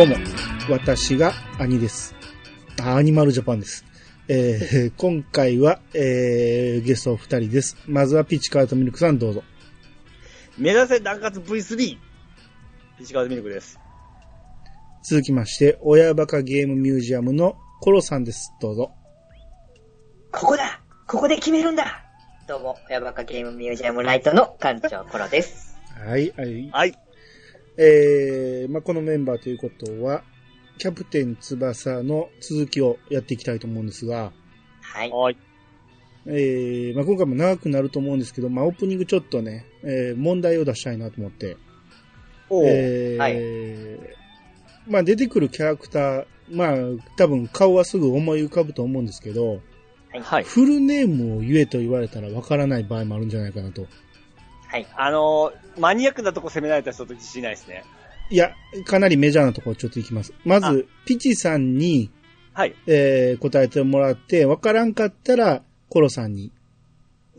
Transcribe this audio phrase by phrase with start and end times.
[0.00, 0.16] どうも、
[0.70, 2.14] 私が兄です。
[2.80, 3.84] あアニマルジャパンです。
[4.28, 7.76] えー 今回は、えーゲスト二人です。
[7.86, 9.44] まずはピッチカートミルクさんどうぞ。
[10.56, 11.98] 目指せ断活 V3!
[12.98, 13.78] ピチカードミルクです。
[15.02, 18.54] 続きまして、親バカゲームミュージアムのコロさんです。
[18.58, 18.94] どうぞ。
[20.32, 22.02] ここだここで決めるんだ
[22.48, 25.78] どうも、親バカゲームミュージアムライトの館長コロです。
[25.94, 26.70] はい、はい。
[26.70, 27.09] はい。
[27.76, 30.22] えー、まあ、このメンバーということは、
[30.78, 34.32] キャプテン翼の続きをやっていきたいと思うんですが、
[34.80, 35.10] はい。
[35.10, 35.36] はい。
[36.26, 41.56] えー、まあ、今回も長くなると思うんですけど、まあ、オープニングちょっとね、えー、問題を出したいなと思って、
[42.48, 44.20] おーえーはい
[44.88, 46.76] まあ出てくるキャラクター、まあ
[47.16, 49.60] 多分顔はすぐ思い浮かぶと思うんですけど、
[50.22, 50.44] はい。
[50.44, 53.86] フルネームを言えと言われたらわからない場合もあるんじゃないかなと。
[54.66, 54.86] はい。
[54.96, 57.84] あのー、マニアックなとこ攻められた人と自信ないですね。
[58.30, 58.54] いや、
[58.84, 60.32] かなりメジャーなところちょっといきます。
[60.44, 62.10] まあず、ピチさんに、
[62.52, 62.74] はい。
[62.86, 66.52] えー答えてもらって、わからんかったら、コロさんに。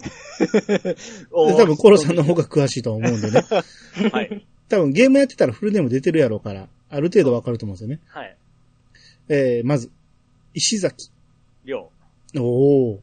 [1.31, 3.41] 多分コロさんの方が詳しいと思うんでね。
[4.11, 4.45] はい。
[4.67, 7.99] 多分ゲームやってたらフルネーム出てるやろうから、ある程度わかると思うんですよね。
[8.07, 8.37] はい。
[9.29, 9.91] えーまず、
[10.53, 11.11] 石崎。
[11.63, 11.91] りょ
[12.35, 12.99] おお。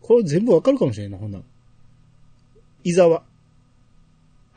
[0.00, 1.44] これ全部わかるかもしれんな、ほんなら。
[2.84, 3.24] 伊沢。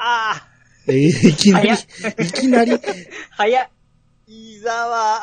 [0.06, 0.48] あ
[0.88, 2.72] えーいきなり、早いきなり、
[3.32, 5.22] 早っー、伊沢、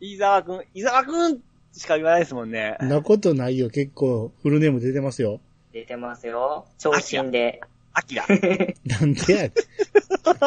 [0.00, 1.38] 伊沢くん、伊沢くん
[1.72, 2.76] しか言わないですもんね。
[2.80, 3.70] なことないよ。
[3.70, 5.40] 結構、フルネーム出てますよ。
[5.72, 6.66] 出てますよ。
[6.78, 7.60] 長身で。
[7.94, 8.26] アキラ。
[8.28, 9.52] なんでやねん。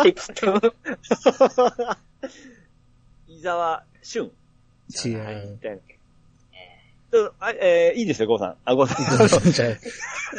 [0.03, 0.73] 適当。
[3.27, 4.31] 伊沢俊。
[5.05, 5.35] 違はい。
[5.35, 5.59] う。
[7.59, 8.55] えー、いいですよ、ゴーさん。
[8.65, 9.51] あ、ゴーさん。
[9.51, 9.69] じゃあ、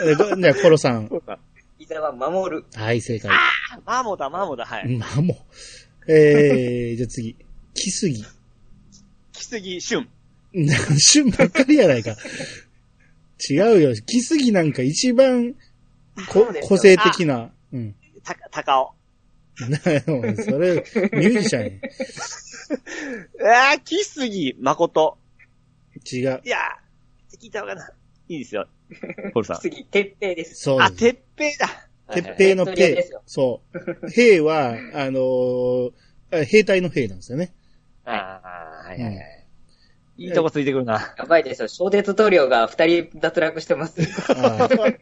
[0.07, 1.11] えごじゃあコロさん。
[2.01, 2.17] ゴーさん。
[2.17, 2.65] 伊沢守る。
[2.75, 3.31] はい、正解。
[3.31, 4.97] あマーモだ、マーモだ、はい。
[4.97, 6.13] まあもう。
[6.13, 7.37] えー、 じゃあ次。
[7.75, 8.25] 木杉。
[9.33, 10.09] 木杉俊。
[10.55, 12.17] な旬 ばっかりやないか。
[13.51, 13.95] 違うよ。
[13.95, 15.55] 木杉なんか一番、
[16.29, 17.51] こ個性的な。
[17.73, 17.95] うん。
[18.23, 18.95] た、高尾。
[19.69, 19.79] な
[20.45, 21.81] それ、ミュージシャン
[23.47, 25.19] あー、木杉誠。
[26.13, 26.19] や。
[26.19, 26.43] 違う。
[26.45, 27.91] いやー、聞いた方がな。
[28.29, 28.67] いいですよ。
[29.33, 29.59] コルさん。
[29.61, 30.53] 次、鉄平です。
[30.53, 30.97] あ、そうです。
[30.97, 31.69] てっぺいだ。
[32.13, 33.03] 鉄平のはいはい平。
[33.27, 33.61] そ
[34.05, 34.09] う。
[34.11, 35.93] 平は、あのー
[36.33, 37.53] あ兵隊の兵なんですよね。
[38.05, 38.41] あ
[38.85, 39.47] あ、はいはいはい。
[40.19, 41.15] いいとこついてくるな。
[41.19, 41.69] やばいですよ。
[41.69, 44.01] 小鉄塗料が二人脱落してます。
[44.31, 44.99] あー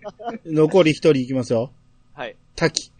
[0.46, 1.72] 残り一人いきますよ。
[2.14, 2.36] はい。
[2.56, 2.90] 滝。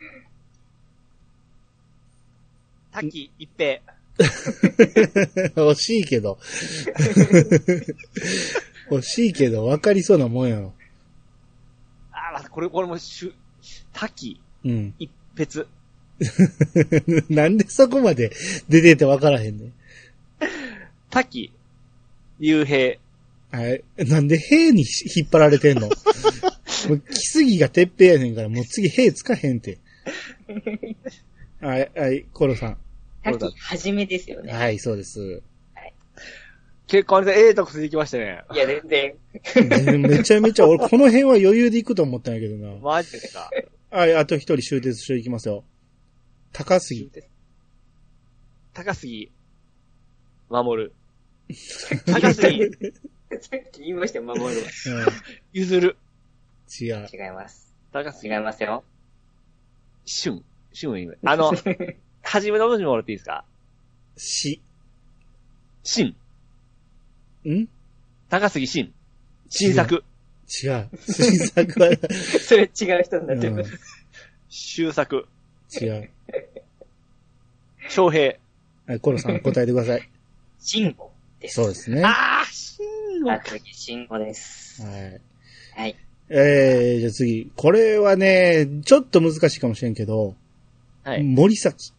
[2.92, 3.80] 滝一平。
[4.20, 6.38] 惜しいけど。
[8.90, 10.74] 惜しいけど、分かりそうなもんやろ。
[12.44, 13.34] あこれ、これもしゅ、
[13.92, 14.94] 滝うん。
[14.98, 15.66] 一別。
[17.28, 18.32] なんでそこまで
[18.68, 19.72] 出てて分からへんねん。
[21.10, 21.52] 滝、
[22.38, 22.98] 幽閉。
[23.50, 23.82] はい。
[24.06, 24.84] なんで兵に
[25.16, 25.88] 引っ張られてんの？
[26.88, 29.78] もう、木杉が鉄平やねんから、もう次兵つかへんて。
[31.60, 32.78] はい、はい、コロさん。
[33.22, 34.52] 滝はじめですよね。
[34.52, 35.42] はい、そうです。
[36.90, 38.42] 結構あれでええとこついてきましたね。
[38.52, 40.00] いや、全然。
[40.02, 42.74] めちゃめちゃ、俺この辺は余裕で行くと思ったんやけどな。
[42.80, 43.48] マジですか。
[43.90, 45.62] はい、あと一人終鉄していきますよ。
[46.52, 47.08] 高杉。
[48.74, 49.30] 高杉、
[50.48, 50.92] 守る。
[52.06, 52.64] 高杉、
[53.40, 54.48] さっき言いましたよ、守る。
[54.48, 55.06] うん、
[55.52, 55.96] 譲る。
[56.80, 57.06] 違う。
[57.12, 57.72] 違います。
[57.92, 58.82] 高杉違い、ますよ。
[60.04, 60.42] 俊。
[60.72, 61.14] 俊今。
[61.24, 61.52] あの、
[62.22, 63.44] はじめの文字もらっていいですか？
[64.16, 64.60] し。
[65.84, 66.06] 新。
[66.08, 66.16] ん
[68.28, 68.92] 高杉新。
[69.48, 70.04] 新作。
[70.62, 70.88] 違う。
[71.06, 71.90] 新作は、
[72.46, 73.78] それ違う人になってます。
[74.48, 75.26] 終作。
[75.80, 76.10] 違う。
[77.84, 78.34] 昌平。
[78.86, 80.10] はい、コロさん答えてください。
[80.58, 81.10] 慎吾
[81.40, 81.54] です。
[81.54, 82.02] そうですね。
[82.02, 84.82] はあー、新あ、次、慎吾です。
[84.82, 84.84] い。
[85.80, 85.96] はい。
[86.28, 87.50] えー、じゃあ次。
[87.56, 90.36] これはね、ちょっと難しいかもしれんけど、
[91.04, 91.22] はい。
[91.22, 91.92] 森崎。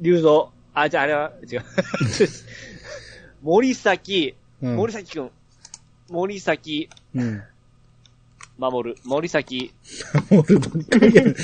[0.00, 0.52] 龍造。
[0.74, 1.62] あ、じゃああれは、違う。
[3.44, 4.76] 森崎、うん。
[4.76, 5.30] 森崎くん。
[6.08, 7.42] 森崎、うん。
[8.56, 8.96] 守る。
[9.04, 9.70] 森崎。
[10.30, 11.28] 俺ばっかりやん。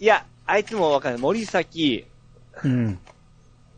[0.00, 1.22] いや、あいつもわかんない。
[1.22, 2.04] 森崎、
[2.64, 2.98] うん。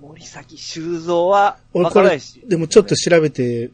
[0.01, 2.41] 森崎修造はわからないし、。
[2.47, 3.71] でもちょっと調べて、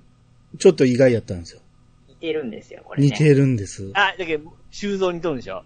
[0.59, 1.61] ちょっと意外やったんですよ。
[2.09, 3.07] 似てるんですよ、これ、ね。
[3.11, 3.89] 似てるんです。
[3.95, 5.63] あ、だけど、修造にとるんでしょ？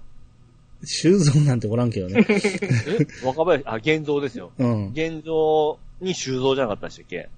[0.85, 2.27] 修造なんておらんけどね。
[2.29, 3.07] え？
[3.25, 4.53] 若林、あ、現像ですよ。
[4.59, 4.89] うん。
[4.91, 7.29] 現像に修造じゃなかったでしたっけ？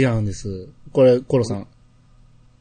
[0.00, 0.68] 違うんです。
[0.92, 1.66] これ、コロさん。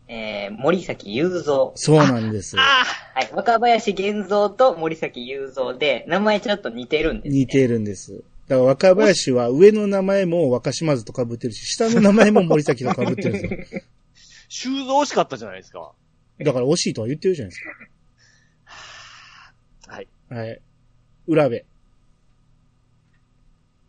[0.08, 1.72] ええー、森崎雄三。
[1.76, 2.56] そうなんです。
[2.60, 3.30] あはい。
[3.34, 7.40] 若林源三と森崎雄三で、名前ちょっと似てるんです、ね。
[7.40, 8.24] 似てるんです。
[8.48, 13.82] だから若林は上の名前も若島津と被ってるし、下の名前も森崎と被ってるんですよ。
[14.50, 15.94] 修造惜しかったじゃないですか。
[16.40, 17.64] だから惜しいとは言ってるじゃないです
[19.88, 20.08] はい。
[20.30, 20.36] か。
[20.36, 20.62] はい。
[21.28, 21.66] 浦部。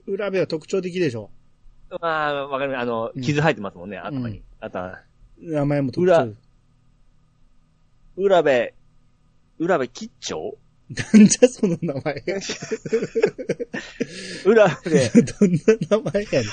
[0.07, 1.31] 浦部は特徴的でしょ。
[2.01, 2.79] まあ、わかる。
[2.79, 4.43] あのうん、傷入ってますもんね、頭うんに。
[4.61, 5.01] あとは、
[5.39, 6.35] 名前も特浦徴。
[8.17, 8.75] 浦部、
[9.59, 10.57] 浦部吉兆
[10.91, 12.23] なんじゃその名前。
[14.45, 15.59] 浦部、どんな
[15.99, 16.51] 名前やねん。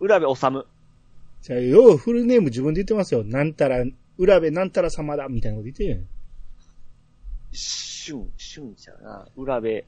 [0.00, 0.66] 浦部治。
[1.42, 3.24] じゃあ、ようフルネーム自分で言ってますよ。
[3.24, 3.84] なんたら、
[4.16, 6.04] 浦部なんたら様だ、みたいなこと言ってるよね。
[7.50, 9.28] 俊、俊ちゃうな。
[9.36, 9.84] 浦部、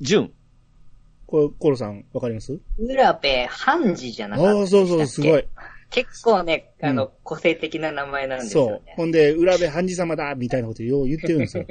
[0.00, 0.32] 淳。
[1.32, 2.60] これ、コロさん、わかります？
[2.78, 5.48] 浦部半次じゃなかったああ、そうそう、すごい。。
[5.88, 8.92] 結構ね、あの、うん個性的な名前なんですそうよね。。
[8.96, 11.64] ほんで、浦部半次様だ、みたいなことよう言ってるんですよ。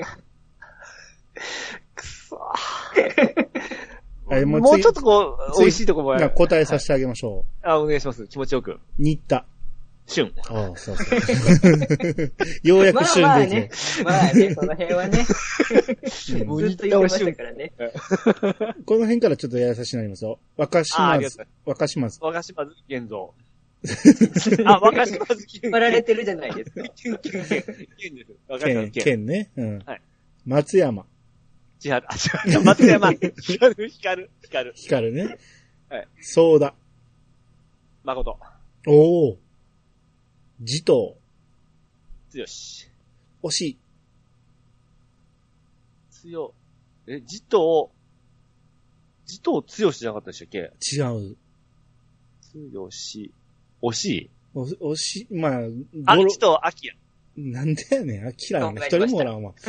[1.93, 2.55] くそは
[4.39, 8.25] い もうちょっとこう、美味しいとこも答えさせてあげましょあ、お願いします。
[8.27, 8.71] 気持ちよく。
[8.71, 8.79] う。
[8.97, 9.45] 新田。
[10.07, 10.33] 俊。
[10.49, 12.33] ああ、そうそう。
[12.63, 13.69] ようやく旬でまあまあね。
[14.03, 15.25] まあね、その辺はね。
[16.05, 17.73] ずっと言ってましたからね。
[18.85, 20.39] この辺からちょっとやさしになりますよ。
[20.57, 21.47] 若島津。
[21.65, 22.19] 若島津。
[22.21, 23.29] 若島津玄三。
[24.65, 26.81] あ、若島津玄引っ張られてるじゃないですか。
[26.81, 27.41] 玄玄
[27.97, 28.31] 玄です。
[28.47, 29.51] 若島剣、津ね。
[29.55, 30.01] うんはい。
[30.45, 31.05] 松山。
[31.79, 32.63] 千原、あ、違う。
[32.63, 33.11] 松山。
[33.11, 34.73] 光る、光る、光る。
[34.75, 35.37] 光ね。
[35.89, 36.07] はい。
[36.21, 36.75] ソーダ。
[38.03, 38.37] 誠。
[38.87, 39.37] おお。
[40.63, 41.15] 慈東。
[42.29, 42.87] 強し。
[43.41, 43.77] 惜しい。
[46.11, 46.53] 強。
[47.07, 47.91] え、じと、
[49.25, 50.71] じと強しじゃなかったでしたっけ？
[50.95, 51.35] 違う。
[52.71, 53.33] 強し。
[53.81, 54.29] 惜しい？
[54.53, 55.33] お惜しい。
[55.33, 55.51] まあ、
[56.05, 56.93] あ、ゴロじと、あきや。
[57.35, 58.27] なんでやねん。
[58.27, 58.81] あきらやね。
[58.85, 59.55] 一人もおらんわ。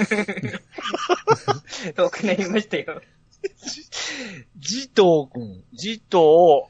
[1.96, 3.00] 遠くなりましたよ。
[4.58, 5.64] じとくん。
[5.72, 6.68] じと、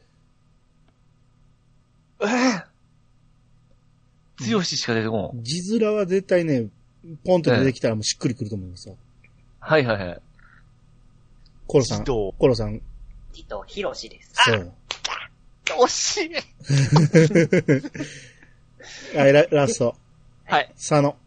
[2.21, 2.72] えー、
[4.44, 5.43] 強ししか出てこん。
[5.43, 6.69] 字面は絶対ね、
[7.25, 8.97] ポンと出てきたらもうしっくりくると思いますよ。
[9.61, 10.21] はいはいはい。
[11.67, 11.99] コロさん。
[12.00, 12.81] じと、コロさん。
[13.33, 14.33] じと、ひろしです。
[14.35, 14.73] そう。
[15.65, 16.31] 惜しい。
[19.17, 19.97] はい、ララスト。
[20.44, 20.73] はい。
[20.77, 21.12] 佐野。
[21.12, 21.19] こ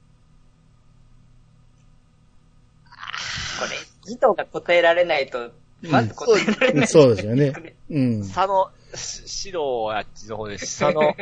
[3.69, 5.51] れ、じとが答えられないと、
[5.81, 6.87] まず答えられない。
[6.87, 7.75] そうですよね。
[7.89, 8.21] うん。
[8.21, 10.79] 佐野、し白はあっちの方です。
[10.79, 11.15] 佐野、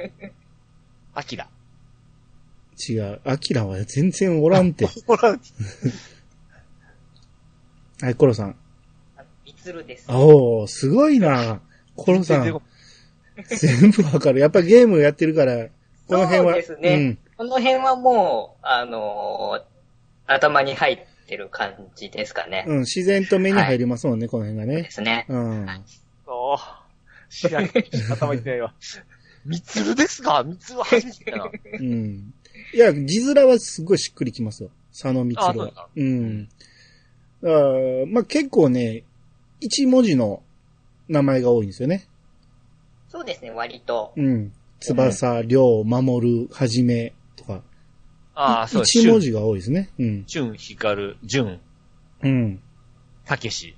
[1.14, 1.48] あきら。
[2.90, 3.20] 違う。
[3.26, 4.88] アキラは全然おらんて。
[5.08, 5.38] ほら、
[8.02, 8.56] はい、コロさん。
[9.46, 10.06] みつるです。
[10.10, 11.62] おー、すごいな。
[11.96, 12.62] コロさん。
[13.48, 14.40] 全部わかる。
[14.40, 15.68] やっぱゲームやってるから、
[16.08, 16.46] この辺は。
[16.46, 17.18] そうですね。
[17.38, 19.64] この辺はもう、あのー
[20.26, 22.64] 頭に入ってる感じですかね。
[22.66, 22.76] うん。
[22.76, 24.92] うん、自然と目に入りますもんね、この辺がねで。
[24.92, 25.26] すね。
[25.28, 25.68] うん。
[26.26, 27.34] そう。
[27.34, 27.68] 知らん。
[28.10, 28.74] 頭痛いわ。
[29.46, 30.44] みつるですか？
[30.46, 31.52] みつるは初めてだな。
[31.74, 32.34] うん。
[32.74, 34.72] いや、字面はすごいしっくりきますよ。
[34.92, 36.04] 佐野光はあそう。
[36.04, 36.48] うん。
[36.48, 39.04] だからまあ結構ね、
[39.60, 40.44] 一文字の
[41.08, 42.08] 名前が多いんですよね。
[43.10, 44.14] そうですね、割と。
[44.16, 44.54] うん。
[44.80, 47.62] 翼、亮、守る、はじめとか。
[48.36, 49.00] ああ、そうです。
[49.00, 49.90] 一文字が多いですね。
[50.00, 50.24] うん。
[50.26, 51.60] 純、光、純、
[52.24, 52.60] うん。
[53.26, 53.76] たけし。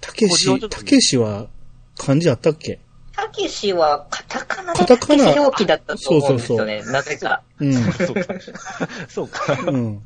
[0.00, 1.48] たけしたけしは
[1.96, 2.78] 漢字あったっけ？
[3.22, 7.42] たけしはカタカナでカタカナたけし表記だったと思うんですよね、なぜか。
[7.58, 7.74] うん。
[7.74, 8.34] そうか。
[9.08, 9.70] そうか。
[9.70, 10.02] うん。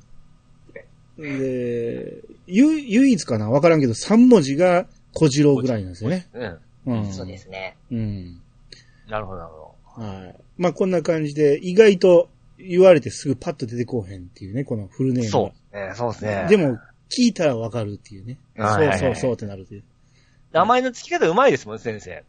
[1.18, 3.50] で、ゆ、唯一かな？
[3.50, 6.26] わからんけど、三文字が小次郎ぐらいなんですよね。
[6.32, 6.60] うん。
[6.86, 7.12] うん。
[7.12, 7.76] そうですね。
[7.90, 8.40] うん。
[9.08, 9.50] なるほど、なる
[9.84, 10.36] ほはい。
[10.56, 15.30] まあこんな感じで、意外と言われてすぐパッと出てこうへんっていうね、このフルネーム。
[15.30, 15.76] そう。
[15.76, 16.46] ね、そうですね。
[16.48, 16.78] でも、
[17.10, 18.38] 聞いたらわかるっていうね。
[18.56, 19.82] はいはいはいそうそうそうってなるっていう。
[20.52, 22.24] 名前の付き方うまいですもん、先生。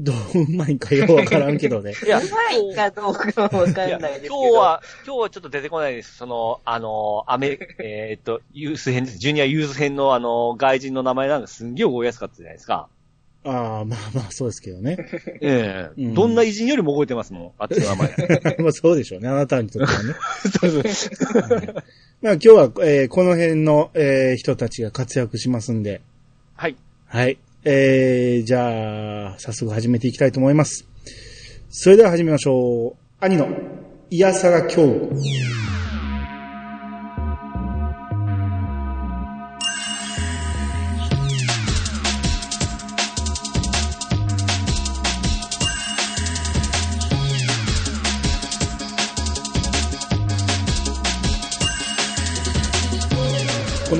[0.00, 1.92] どううまいんかようわからんけどね。
[2.04, 4.34] いや、うまいかどうかはわかんないですけど。
[4.36, 6.16] 今日は、今日はちょっと出てこないです。
[6.16, 9.18] その、あの、アメ、えーっと、ユース編です。
[9.18, 12.88] ジュニアユース編のあの、外人の名前なんかすんげえ覚えやすかったじゃないですか。
[13.44, 14.96] ああ、まあまあそうですけどね。
[15.40, 18.14] ええうんどんな偉人よりも覚えてますもん、あっちの名前。
[18.58, 20.14] まあそうでしょうね、あなたにとってはね。
[20.60, 21.42] そうそう。
[22.20, 26.00] まあ今日は、えーこの辺の、えー人たちが活躍しますんで、
[26.56, 26.76] はい。
[27.06, 27.38] はい。
[27.64, 30.86] えー、じゃあ、早速始めていきたいと思います。
[31.70, 32.96] それでは始めましょう。
[33.20, 33.48] 兄の、
[34.10, 35.67] いやさが今日。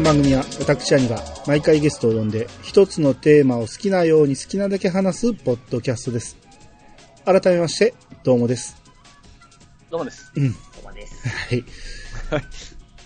[0.08, 6.38] 番組は私兄が毎回ゲストを呼んで一つのテーマを好きなように好きなだけ話すポッドキャストです。
[7.26, 7.92] 改めまして、
[8.24, 8.80] どうもです。
[9.90, 10.32] どうもです。
[10.34, 10.50] うん。
[10.50, 11.28] どうもです。
[11.50, 11.64] はい。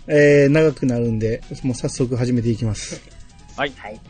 [0.07, 3.03] えー、長くなるんで、もう早速始めていきます。
[3.57, 3.73] はい。
[3.77, 4.01] はい。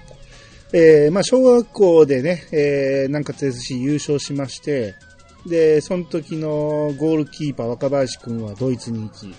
[0.74, 4.96] えー、まあ、小学校でね、えー、南葛 SC 優勝しまして、
[5.46, 9.34] で、その時のゴールキーパー若林くんはドイツに行き、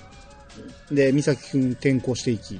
[0.92, 2.60] で、美咲くん転校していき、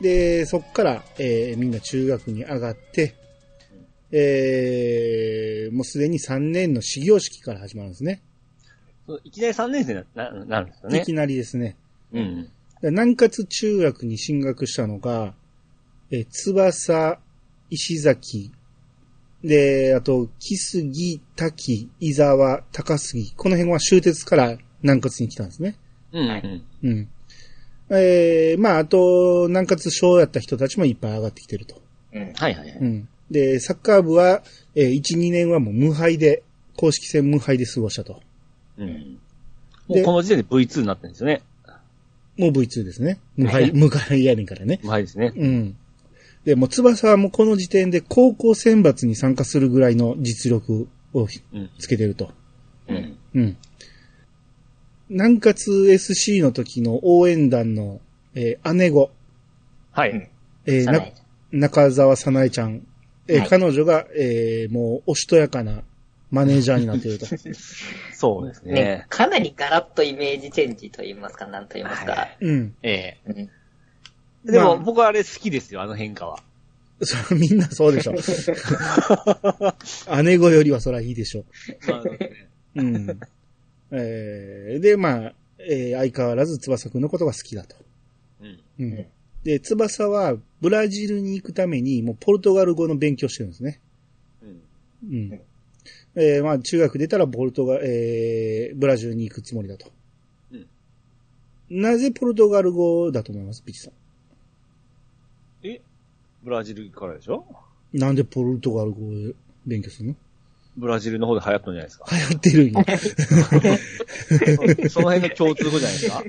[0.00, 3.14] で、そっから、えー、みんな中学に上がって、
[4.10, 8.22] えー、もうすでに3年の始業式から始まるんですね。
[9.24, 11.04] いきなり3年生になななるんですよねい。
[11.04, 11.76] きなりですね。
[12.12, 12.44] うん。
[12.80, 15.34] で南葛中学に進学したのが、
[16.10, 17.18] えー、翼、
[17.70, 18.52] 石崎、
[19.42, 25.76] で、あと、木杉、滝、伊沢、高杉、この辺は終鉄から南葛に来たんですね。
[26.12, 26.28] うん。
[26.28, 27.08] はいうんうん。
[27.90, 31.80] えー、まあ、あと、南葛小やった人たちもいっぱい上がってきてると。
[32.12, 32.32] うん。
[32.34, 32.78] はいはいはい。
[32.80, 33.08] うん。
[33.30, 34.42] で、サッカー部は、
[34.74, 36.42] えー、1、2年はもう無敗で、
[36.76, 38.22] 公式戦無敗で過ごしたと。
[38.78, 39.18] うん。
[39.88, 41.42] もうこの時点で V2 になってるんですよね。
[42.38, 43.18] もう V2 ですね。
[43.36, 44.78] 無敗、無敗やねんからね。
[44.82, 45.32] 無敗ですね。
[45.34, 45.76] うん。
[46.44, 51.70] で、もう翼はもうこの時点で高校選抜に参加するぐらいの実力をうん。
[51.78, 52.30] つけてると。
[52.88, 53.16] うん。
[53.34, 53.56] うん。
[55.10, 58.00] 南葛 SC の時の応援団の、
[58.34, 59.10] えー姉子、
[59.92, 60.30] はい。
[60.66, 61.14] えーなさない
[61.50, 62.86] 中澤さなえちゃん、
[63.26, 65.82] えーはい彼女が、えーもうおしとやかな
[66.30, 67.26] マネージャーになっていると。
[68.12, 69.06] そうですねね。
[69.08, 72.12] かなりガラッとイメージチェンジと言いますか、なんと言いますか。
[72.12, 72.74] はいうん。
[72.82, 73.30] ええ。
[73.30, 73.50] うん
[74.44, 76.38] でも、まあ僕はあれ好きですよ、あの変化は。
[77.02, 78.14] そみんなそうでしょ。
[80.22, 81.44] 姉子よりはそらいいでしょ。
[81.86, 82.18] まあね
[82.76, 83.20] うん。
[83.90, 87.76] えーで、まあ、えー相変わらず翼くんのことが好きだと。
[88.40, 88.58] うん。
[88.80, 89.06] うんうん
[89.44, 93.80] で、翼はブラジルに行くためにもうポルトガル語の勉強してるんですね。
[94.42, 94.60] うん。
[95.10, 95.40] うん。
[96.16, 99.90] えーまあ中学出たらポルトガル、えーブラジルに行くつもりだと。
[100.52, 100.66] うん。
[101.70, 103.62] なぜポルトガル語だと思います？
[103.62, 103.90] ピチさ
[105.62, 105.80] え？
[106.42, 107.46] ブラジルからでしょ？
[107.94, 107.98] ん。
[107.98, 109.10] なんでポルトガル語を
[109.66, 110.16] 勉強するの？
[110.78, 112.04] ブラジルの方で流行ったんじゃないですか。
[112.10, 112.84] 流行ってるんや。
[114.86, 116.24] そ その辺の共通語じゃないですか。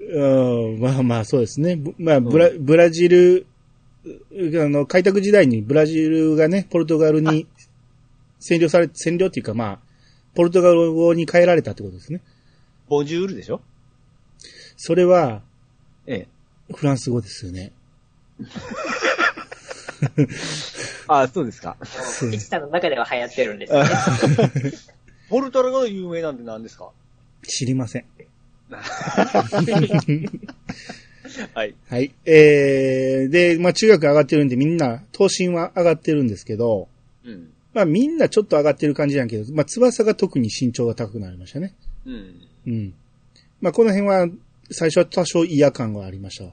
[0.00, 1.76] うん、まあまあそうですね。
[1.76, 3.46] ぶまあブラ、ブラジル、
[4.04, 7.46] うあの、開拓時代にブラジルがね、ポルトガルに
[8.40, 9.78] 占領され、占領っていうかまあ、
[10.34, 12.20] ポルトガル語に変えられたってことですね。
[12.88, 13.60] ボジュールでしょ？
[14.76, 15.42] それは
[16.06, 16.74] ええ。
[16.74, 17.72] フランス語ですよね。
[21.08, 21.76] あそうですか。
[21.80, 21.84] う
[22.30, 23.90] ピチさんの中では流行ってるんですよね。
[25.28, 26.90] ポルトガル語の有名なんて何ですか？
[27.46, 28.04] 知りません。
[31.54, 31.74] はい。
[31.88, 32.12] はい。
[32.24, 36.88] えー、で、まあ中学上がってるんでみんな、等身は上がってるんですけど、
[37.24, 37.52] うん。
[37.72, 41.74] まあみんなちょっと上がってる感じなんやけど、まあ翼が特に身長が高くなりましたね。
[42.06, 42.34] うん。
[42.66, 42.94] うん。
[43.60, 44.28] まあこの辺は、
[44.70, 46.50] 最初は多少嫌感がありましたわ。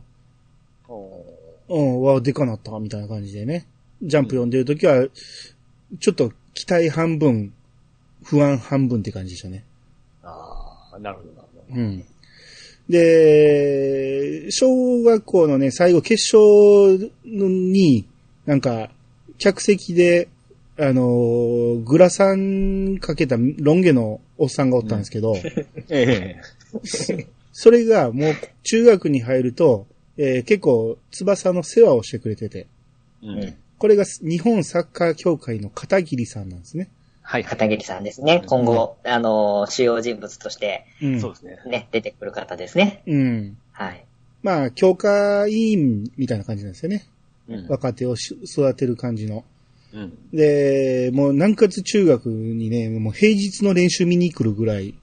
[0.87, 1.23] お
[1.67, 3.67] うん、わ、でかなった、みたいな感じでね。
[4.01, 5.07] ジャンプ読んでるときは、
[5.99, 7.53] ちょっと期待半分、
[8.23, 9.63] 不安半分って感じでしたね。
[10.23, 11.81] ああ、なるほど、なるほど。
[11.81, 12.05] うん。
[12.89, 18.07] で、小学校のね、最後決勝に、
[18.45, 18.89] なんか、
[19.37, 20.27] 客席で、
[20.81, 25.35] あのーグラサンかけたロン毛のおっさんがおったんですけど、
[25.89, 27.27] ええ。
[27.51, 29.87] それがもう中学に入ると、
[30.17, 32.67] えー結構翼の世話をしてくれてて、
[33.21, 33.55] うん。
[33.79, 36.91] これが日本サッカー協会の片桐さんなんですね。
[37.21, 37.49] はい、はい。
[37.49, 38.43] 片桐さんですね。
[38.45, 41.21] 今後、あのー主要人物として、うん。
[41.21, 41.59] そうですね。
[41.65, 43.03] ね、出てくる方ですね。
[43.07, 43.57] うん。
[43.71, 44.05] はい。
[44.43, 47.07] まあ、教科委員みたいな感じなんですよね。
[47.47, 47.67] うん。
[47.67, 49.45] 若手をし育てる感じの。
[49.93, 50.17] うん。
[50.33, 54.93] で、もう南葛中学にね、もう平日の練習見に来るぐらい、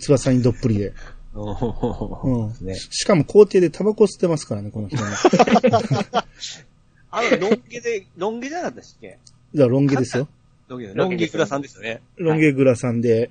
[0.00, 0.92] 翼にどっぷりで。
[1.34, 2.74] おうんーですね。
[2.90, 5.02] しかも校庭でタバコ吸ってますからね、この人ね。
[7.12, 9.18] あの、ロン毛で、ロン毛じゃなかったっけ？
[9.54, 10.28] じゃあロン毛ですよ。
[10.68, 12.02] ロン毛で、ロン毛グラさんですよね。
[12.16, 13.30] ロン毛グラさんで、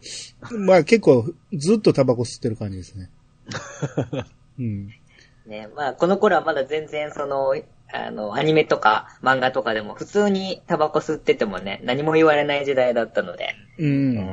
[0.52, 3.10] まあ結構ずっとタバコ吸ってる感じですね。
[4.60, 4.88] うん。
[5.48, 7.56] ね、まあ、この頃はまだ全然、その、
[7.94, 13.56] あの、アニメとか漫画とかでも普通にタバコ吸っててもね、何も言われない時代だったので。
[13.80, 14.18] うん。
[14.18, 14.26] うん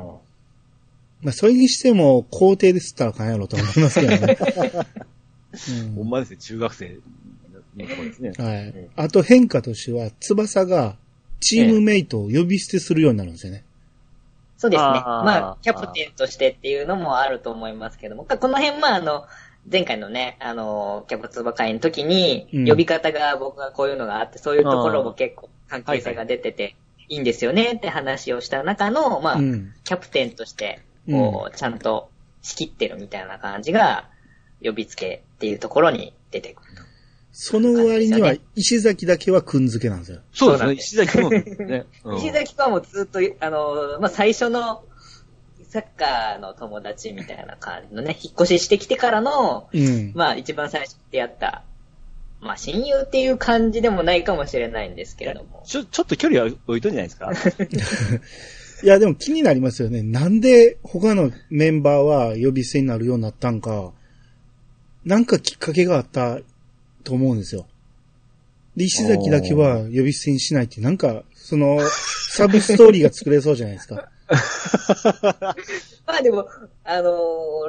[1.21, 4.39] まあそれにしても校庭で吸ったらあかんやろと思いますけどね。
[5.97, 6.99] ほんまですね、中学生
[7.77, 8.33] ですね。
[8.39, 8.91] うん、はい。
[8.97, 10.97] あと変化としては、翼が
[11.41, 13.65] チームメイトを呼び捨てするようになるんですよね。
[14.57, 14.89] そうですね。
[14.89, 19.25] あーまあ、キャプテンとしてっていうのもあると思いますけども、この辺、まあ、あの、
[19.71, 26.75] 前回のね、あの、キャプツバ会の時に、うん呼び方が僕がこういうのがあって、そういうところも結構関係性が出てて、
[27.09, 29.73] いいんですよねって話をした中の、まあ、うん。
[29.85, 32.11] キャプテンとして、こう、ちゃんと
[32.43, 34.09] 仕切ってるみたいな感じが、
[34.63, 36.68] 呼びつけっていうところに出てくると。
[37.41, 40.19] その割には、石崎だけはくんづけなんですよ。
[40.33, 40.73] そうですね。
[40.73, 41.85] 石崎もね。
[42.03, 44.83] うん石崎はもうずっと、あの、まあ、最初の、
[45.69, 50.13] サッカーの友達みたいな感じのね、引っ越ししてきてからの、うん。
[50.17, 51.63] まあ一番最初に出会った、
[52.41, 55.63] まあ親友っていう感じでもないかもしれないんですけれども。
[55.65, 57.31] ちょ、ちょっと距離は置いとんじゃないですか？
[58.83, 60.03] いや、でも気になりますよね。
[60.03, 63.93] なんで他のメンバーは呼び捨てになるようになったんか、
[65.05, 66.41] なんかきっかけがあった
[67.05, 67.67] と思うんですよ。
[68.77, 71.81] で、石崎だけは呼び捨てにしないって、なんか、その、
[72.31, 74.11] サブストーリーが作れそうじゃないですか。
[76.07, 76.47] まあでも、
[76.85, 77.11] あの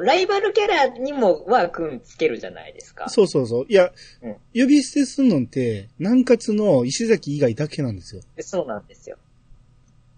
[0.02, 3.08] ライバルキャラにもはくんつけるじゃないですか。
[3.08, 3.66] そうそうそう。
[3.68, 8.22] いや、うん呼び捨てすんのって、南葛の石崎以外だけなんですよ。
[8.36, 9.16] でそうなんですよ。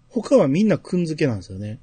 [0.09, 1.79] 他はみんなくんづけなんですよね。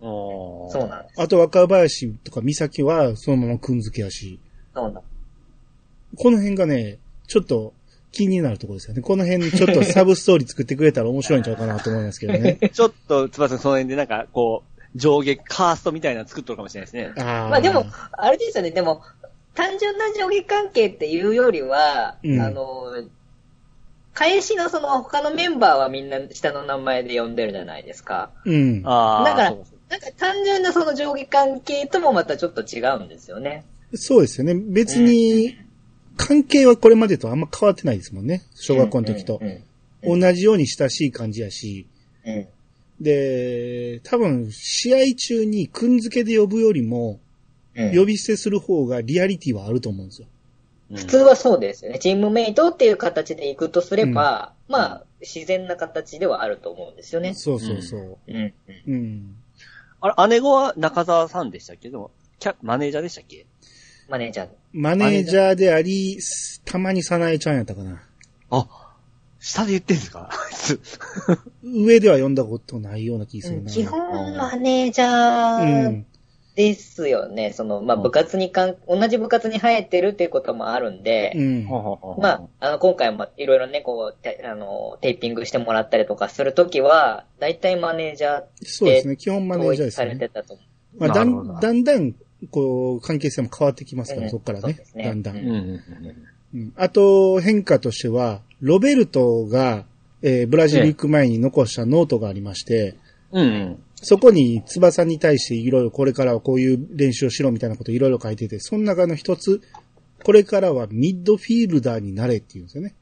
[0.00, 1.20] そそうなんです。
[1.20, 4.40] あと若林とか三崎はそのままくんづけやし。
[4.74, 5.02] そうなん
[6.16, 7.74] この辺がね、ちょっと
[8.12, 9.02] 気になるところですよね。
[9.02, 12.58] この辺ちょっと サブストーリー作ってくれたら面白いんちゃうかなと思いますけどね。
[12.72, 17.12] ちょっと、つばさんその辺でなんか、こう、上下カーストみたいなの作っとるかもしれないですね。
[17.16, 19.02] あーまあでも、あれですよね、でも、
[19.54, 22.92] 単純な上下関係っていうよりは、うんあの、
[24.12, 28.30] 返しのその他のメンバーはみんな下の名前で呼んでるじゃないですか。
[28.44, 28.82] うん。
[28.84, 29.24] ああ。
[29.24, 33.64] だからなんか単純なその上下関係ともまたちょっと違うんですよね。
[33.94, 34.54] そうですよね。
[34.54, 35.56] 別に、
[36.16, 38.42] 関係はこれまでとあんま変わってないですもんね。
[38.54, 39.44] 小学校の時とう。
[39.44, 39.64] んうん
[40.20, 41.86] 同じように親しい感じやし。
[42.26, 42.46] うん
[43.00, 47.18] で、多分、試合中にくんづけで呼ぶよりも、
[47.74, 50.28] うん呼び捨てする方がリアリティはあると思うんですよ。
[50.90, 51.98] うん普通はそうですよね。
[51.98, 57.34] チームメイトっていう形で行くとすれば、まあ、自然な形ではあると思うんですよね。
[57.34, 58.18] そうそうそう。
[58.28, 58.36] うん。
[58.86, 59.36] うんうん。
[60.00, 61.90] あれ、姉子は中澤さんでしたっけ？
[61.90, 63.46] でも、キャ、マネージャーでしたっけ？
[64.08, 64.48] マネージャー。
[64.74, 66.18] マネージャーであり、
[66.64, 68.02] たまにさなえちゃんやったかな。
[68.50, 68.66] あ、
[69.38, 70.28] 下で言ってんですか？
[70.32, 70.80] あいつ
[71.62, 73.70] 上では読んだことないような気するな。
[73.70, 76.06] 基本マネージャうーん。
[76.56, 77.52] ですよね。
[77.52, 81.64] その、まあ、部活にかん、同じ部活に入ってるっていうこともあるんで、うん。
[81.66, 89.16] まあ、あの、今回もいろいろね、こう、てあの、テーピングしてもらったりとかするときは、大体マネージャーそうですね。
[89.16, 90.28] 基本マネー統ジャーです一されてね。
[90.28, 90.62] たと思
[90.96, 92.14] まあ、だん、だんだん、
[92.50, 94.78] こう、関係性も変わってきますから、うんそこからね。
[94.94, 95.36] ねだんだん。
[95.36, 95.82] う
[96.54, 99.86] うんあと、変化としては、ロベルトが、
[100.22, 102.96] えーブラジル行く前に残したノートがありまして、
[103.32, 103.82] うんうん。
[103.96, 109.60] そこに翼に対していろいろこれからはこういう練習をしろみたいなこといろいろ書いてて、その中の一つ、
[110.22, 112.94] これからはミッドフィールダーになれっていうんですよね。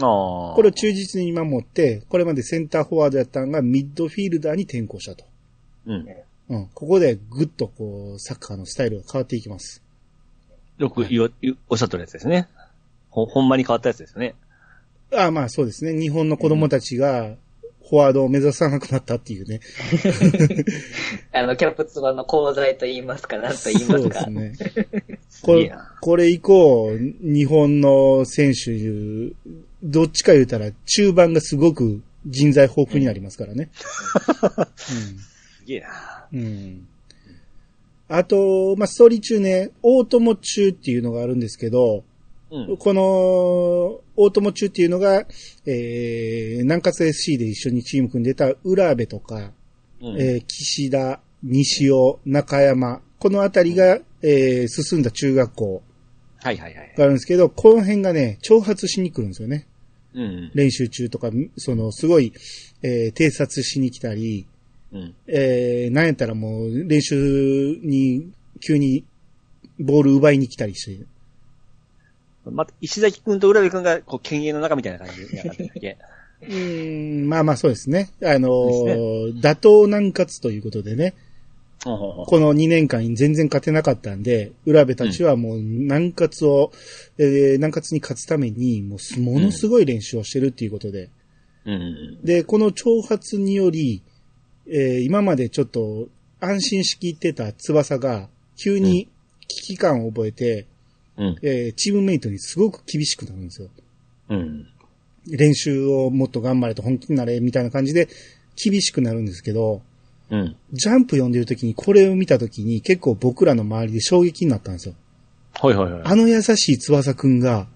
[0.00, 0.54] ああ。
[0.54, 5.24] これを忠実に守って、これまでセンターフォワードやったのがミッドフィールダーに転向したと。
[5.86, 6.06] うん。
[6.48, 6.66] うん。
[6.74, 9.82] ここでぐっとこう、サッカーのスタイルが変わっていきます。
[10.78, 12.48] よく言お言おっしゃってるやつですね。
[13.10, 14.34] ほ、ほんまに変わったやつですね。
[15.14, 15.98] ああまあそうですね。
[15.98, 17.34] 日本の子供たちが、
[17.88, 19.60] フォワードを目指さなくなったっていうね。
[21.32, 21.32] う。
[21.32, 24.24] あの、キャプツバの功罪と言いますか、なんと言いますか。
[24.24, 24.92] そうですね。
[25.30, 26.90] すこれこれ以降、
[27.22, 28.76] 日本の選手、
[29.82, 33.70] どっちか言うたら中盤がすごく人材豊富になりますからね。
[34.76, 36.17] すげえな。
[36.32, 36.40] うん。
[36.40, 36.88] うん。
[38.08, 42.04] あと、まあ、ストーリー中ね、大友中っていうのがあるんですけど、
[42.50, 42.76] うん。
[42.78, 45.26] この、大友中っていうのが、
[45.66, 49.52] えー、南葛 SC で一緒にチーム組んでた浦部とか、
[50.00, 50.20] うん。
[50.20, 55.82] えー岸田、西尾、中山、このあたりが、えー進んだ中学校
[56.40, 56.94] はいはいはい。
[56.96, 59.66] があるんですけど、この辺がね、挑発しに来るんですよね。
[60.14, 60.50] うん。
[60.54, 62.32] 練習中とか、その、すごい、
[62.82, 64.46] えー偵察しに来たり、
[64.92, 65.14] うん。
[65.26, 68.30] えー、なんやったらもう、練習に、
[68.66, 69.04] 急に、
[69.78, 71.06] ボール奪いに来たりして、
[72.50, 75.98] また、石崎くんと浦部くんが、こう、犬猿の中みたいな感じでやったんだっけ？
[76.40, 78.10] うーん、まあまあそうですね。
[78.22, 81.14] あのーで打倒南葛ということでね、
[82.26, 86.72] この2年間全然勝てなかったんで、浦部たちはもう南葛を、
[87.18, 91.10] えー南葛に勝つために、もうすものすごい練習をしてるっていうことで、
[91.66, 92.18] うん。
[92.24, 94.02] で、この挑発により、
[94.70, 96.08] えー今までちょっと
[96.40, 99.08] 安心しきってた翼が、急に
[99.46, 100.66] 危機感を覚えて、
[101.16, 101.36] うん。
[101.42, 103.68] えーチームメイトにすごく厳しくなるんですよ。
[104.30, 104.66] うん。
[105.26, 108.08] 練習をもっと頑張れと本気になれみたいな感じで
[108.56, 109.82] 厳しくなるんですけど、
[110.30, 110.56] うん。
[110.72, 114.94] ジャンプ読んでる時にこれを見た時に結構僕らの周りで衝撃になったんですよ。
[115.54, 116.02] はいはいはい。
[116.04, 117.68] あの優しい翼くんが、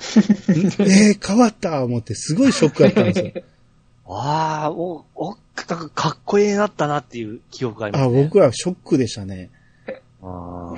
[0.80, 3.32] えー、変わった思って、すごいショックだったんですよ。
[4.12, 8.24] ああ、お、お、かかっこええなったなっていう記憶がありますあ、ね。
[8.24, 9.50] 僕はショックでしたね。
[10.22, 10.74] あ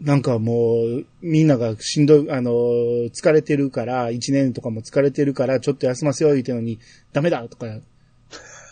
[0.00, 6.78] なんかもう、みんながしんどい、あの、疲れてるから、一年とかも疲れてるから、ちょっと休ませよう言ってのに、
[7.12, 7.66] ダメだとか、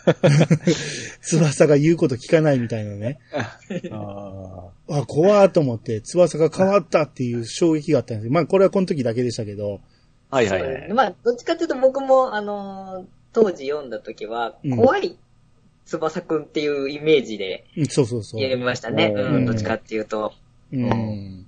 [1.21, 3.19] 翼が言うこと聞かないみたいなね。
[3.69, 10.35] ーああ、怖ーと思って、翼が変わったっていう衝撃があったんですまあ、これはこの時だけでしたけど、ー。
[10.35, 10.93] はいはいはい。
[10.93, 15.17] まあ、どっちかっていうと僕も、あのー当時読んだ時はうん、怖い
[15.85, 18.41] 翼くんっていうイメージでうんそうそうそう。
[18.41, 19.13] 読みましたね。
[19.15, 20.33] ううんん、どっちかっていうと。
[20.71, 21.45] うん。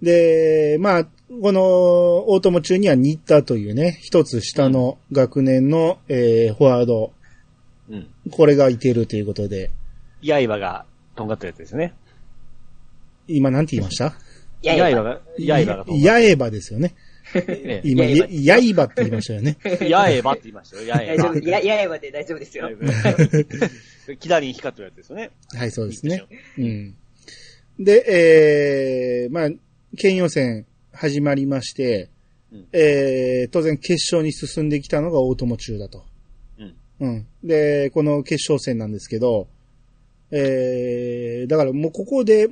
[0.00, 7.12] で、まあ、この、大友中には新田というね、一つ下の学年の、えーフォワード、
[7.88, 8.08] うん。
[8.30, 9.70] これがいてるということで、
[10.24, 11.94] 刃が、とんがったやつですね。
[13.28, 14.14] 今なんて言いました？
[14.62, 16.94] いやいや、刃が、刃がとんがっやえばですよね。
[17.84, 19.56] 今、やいばって言いましたよね。
[19.88, 20.82] やえばって言いましたよ。
[20.84, 21.38] やえば大丈夫。。
[21.38, 22.70] いや、いやいやで大丈夫ですよ。
[24.18, 25.30] キダリン光ってるやつですよね。
[25.54, 26.24] はい、そうですね。
[26.58, 26.94] うん。
[27.78, 29.48] で、えー、まあ、
[29.96, 32.10] 県予選始まりまして、
[32.52, 36.04] うんえー、当然決勝に進んできたのが大友中だと。
[36.58, 36.74] うん。
[37.00, 37.26] うん。
[37.42, 39.48] で、この決勝戦なんですけど、
[40.30, 42.48] えー、だからもうここで、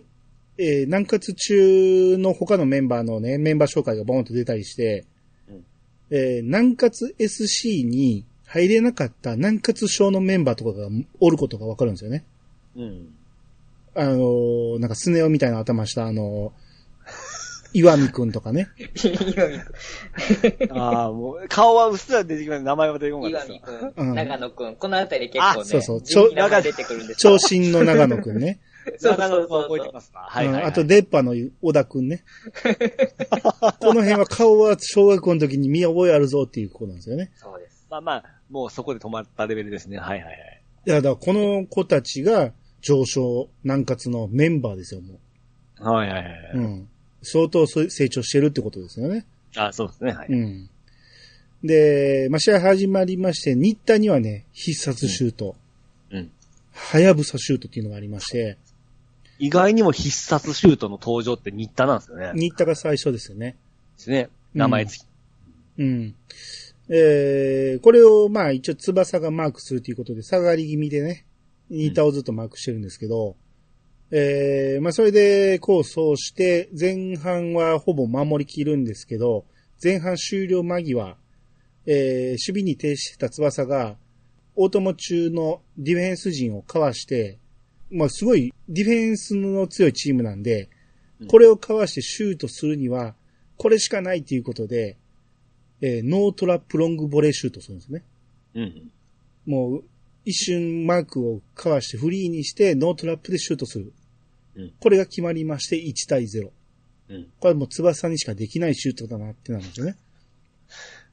[0.63, 5.07] えー、南葛中の他のメンバーのね、メンバー紹介がボーンと出たりして、
[5.49, 5.65] うん
[6.11, 12.25] えー、南葛 SC に入れなかった南葛賞のメンバーとかがおることがわかるんですよね。
[12.77, 13.15] うん。
[13.95, 16.71] あのーなんかスネ夫みたいな頭した、あのー
[17.73, 18.69] 岩見くんとかね。
[19.05, 19.61] 岩見
[20.71, 23.79] ああ、もう、顔はうっすら出てきます名前は出てこくん、なかった岩ですよ。
[23.95, 28.59] 見くん、うん長野くん、このあたり結構ね、そうそう人気な名前出てくるんですよ長身の長野くんね。
[28.99, 32.23] そうそうそう覚えてますかはいはい、あと、出っ歯の小田くんね。
[33.81, 37.31] この辺は顔は小学校の時に見覚えあるぞっていう子なんですよね。
[37.35, 37.87] そうです。
[37.91, 39.99] まあまあ、もうそこで止まったレベルですね。
[39.99, 40.63] はいはいはい。
[40.87, 45.19] いや、だからこの子たちが上昇南葛のメンバーですよ、も
[45.79, 46.33] はいはいはい。
[46.55, 46.59] う。
[46.59, 46.89] うん。
[47.23, 49.27] 相当成長してるってことですよね。
[49.57, 50.13] あそうですね。
[50.13, 50.29] はい。
[50.29, 50.71] うん。
[51.63, 55.57] で、まあ、試合始まりまして、新田にはね、必殺シュート、
[56.11, 56.31] うん。
[56.73, 58.57] はやぶさシュートっていうのがありまして、
[59.41, 62.33] 意外にも必殺シュートの登場って新田なんですよね。
[62.35, 63.57] 新田が最初ですよね。
[63.97, 64.29] ですね。
[64.55, 65.07] 名前付き。
[65.79, 66.15] うん。
[66.91, 71.25] えー、これをまあ一応翼がマークするということで下がり気味でね、
[71.71, 73.37] 新田をずっとマークしてるんですけど、
[74.11, 79.47] えー、まあそれでこうそうして前半はほぼ守りきるんですけど、
[79.83, 81.17] 前半終了間際、
[81.87, 83.97] えー、守備に停止してた翼が、
[84.55, 87.39] 大友中のディフェンス陣をかわして、
[87.91, 90.69] まあすごいディフェンスの強いチームなんで、
[91.29, 93.15] これをかわしてシュートするには、
[93.57, 94.97] これしかないということで、
[95.83, 98.03] えーノートラップロングボレーシュートするんですね。
[98.55, 98.91] うん。
[99.47, 99.85] もう、
[100.25, 103.93] 一瞬マークをかわしてフリーにして、ノートラップでシュートする。
[104.57, 106.51] うんこれが決まりまして、1対0。
[107.09, 107.27] うん。
[107.39, 109.97] これはもう翼にしかできないシュートだなってなるんですよね。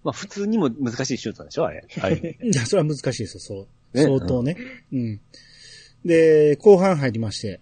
[0.04, 1.86] まあ普通にも難しいシュートでしょあれ。
[2.00, 2.38] はい。
[2.44, 3.98] いや、それは難しいですよ、そう。
[3.98, 4.58] ね相当ね。
[4.92, 5.22] うん。
[6.06, 7.60] で、後半入りまして、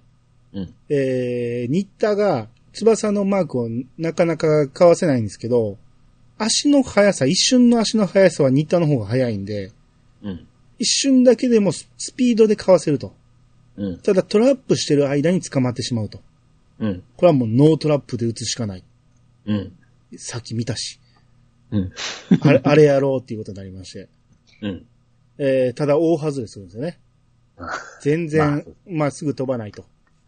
[0.54, 0.74] うん。
[0.90, 5.78] えー、新田が翼のマークをなかなかかわせないんですけど、
[6.38, 9.72] 足の速さ、一瞬の足の速さは新田の方が速いんで、
[10.22, 10.48] うん。
[10.80, 13.14] 一瞬だけでもススピードでかわせると。
[13.78, 14.00] うん。
[14.00, 16.20] ただトラップしてる間に捕まってしまうと。
[16.80, 17.04] うん。
[17.16, 18.84] これはもうノートラップで打つしかない。
[19.46, 19.72] うん。
[20.18, 21.00] さっき見たし。
[21.72, 21.92] うん。
[22.42, 24.10] あれ、あれやろうっていうことになりまして。
[24.62, 24.86] うん。
[25.38, 27.00] えー、ただ大外れするんですよね。
[28.02, 29.86] 全然、まっすぐ飛ばないと。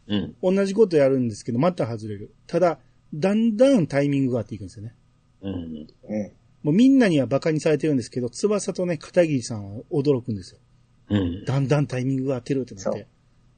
[0.08, 0.36] うん。
[0.42, 2.32] 同じことやるんですけど、また外れる。
[2.48, 2.80] ただ、
[3.14, 4.94] だんだんタイミングが合っていくんですよね。
[5.42, 5.54] うん。
[5.54, 6.32] うん。
[6.64, 10.60] もうみんなには馬鹿にされてるんですけど、翼とね、片桐さんは驚くんですよ。
[11.10, 11.46] うん。
[11.46, 13.08] だんだんタイミングが合ってるってなっそうて。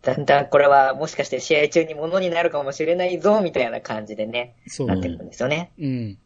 [0.01, 4.87] だんだんこれはもしかして試合中にものになるかもしれないぞ、みたいな感じでね、そう。
[4.87, 5.71] なってくるんですよね。
[5.79, 6.17] うん。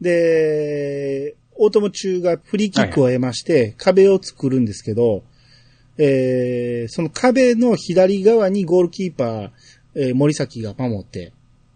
[0.00, 5.22] で、大友中がフリーキックを得まして、壁を作るんですけど、
[5.98, 9.50] えー、その壁の左側にゴールキーパー、
[9.94, 11.32] えー森崎が守って、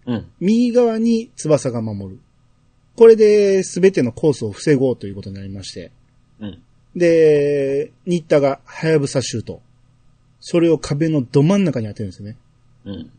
[0.07, 0.27] うん。
[0.41, 2.21] 右側に翼が守る。
[2.97, 5.93] これで全てのコースを防ごうということになりまして。
[6.41, 6.63] うん。
[6.97, 9.61] で、新田がハヤブサシュート。
[10.41, 12.37] それを壁のど真ん中に当てるんですよね。
[12.85, 13.11] うん。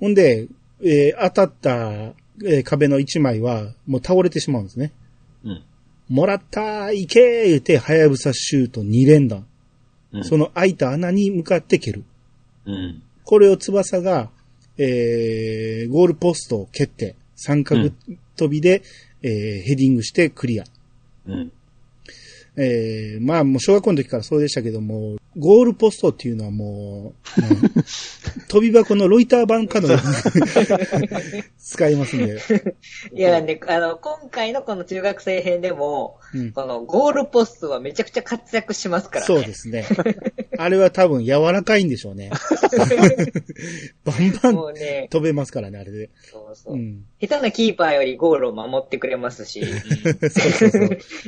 [0.00, 0.48] ほんで、
[0.82, 4.92] えー当たった、えー壁の一枚はもう倒れてしまうんですね。
[5.44, 5.62] うん。
[6.08, 9.46] もらったーいけー言って、はやぶさシュート2連弾。
[10.14, 10.24] うん。
[10.24, 12.04] その開いた穴に向かって蹴る。
[12.66, 13.02] うん。
[13.24, 14.30] これを翼が、
[14.78, 17.90] えー、ゴールポストを蹴って、三角
[18.36, 18.82] 飛びで、
[19.22, 20.64] えーヘディングしてクリア。
[21.26, 21.52] うん。
[22.56, 27.84] えー、まあもう小学校の時からそうでしたけども、ゴールポストっていうのはもう、 うん
[28.48, 32.40] 飛び箱のロイター版かのように 使いますんで。
[33.12, 39.26] いや、ね、あの、今回のこの中学生編でも、うんこのゴールポストはめちゃくちゃ活躍しますからね。
[39.26, 39.86] そうですね。
[40.58, 42.30] あれは多分柔らかいんでしょうね。
[44.04, 44.74] バンバン
[45.10, 46.10] 飛べますからね、あれで。
[46.30, 46.76] そうそうう。
[46.76, 47.04] ん。
[47.26, 49.62] 下手なキーパーよりゴールを守ってくれますし。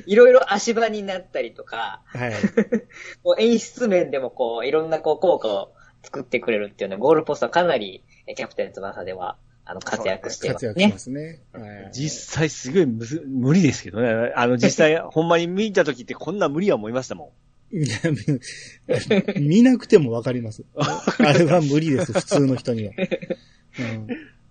[0.07, 2.33] いろいろ足場になったりとか、はい。
[3.23, 10.99] こう演出面でもこう、いろんなこう効果を作ってくれるっていうのは、ゴールポストはかなり、えキャプテン翼では、あの、活躍してますね活躍しま。
[10.99, 11.41] すね。
[11.53, 14.33] はい実際すごいむず無理ですけどね。
[14.37, 17.33] あの、 実際、ほんまに見た時ってこんな無理は思いましたも
[17.73, 17.87] いや
[19.35, 20.65] 見見なくてもわかります。
[20.77, 22.93] あれは無理です、普通の人には。
[23.79, 24.07] うん、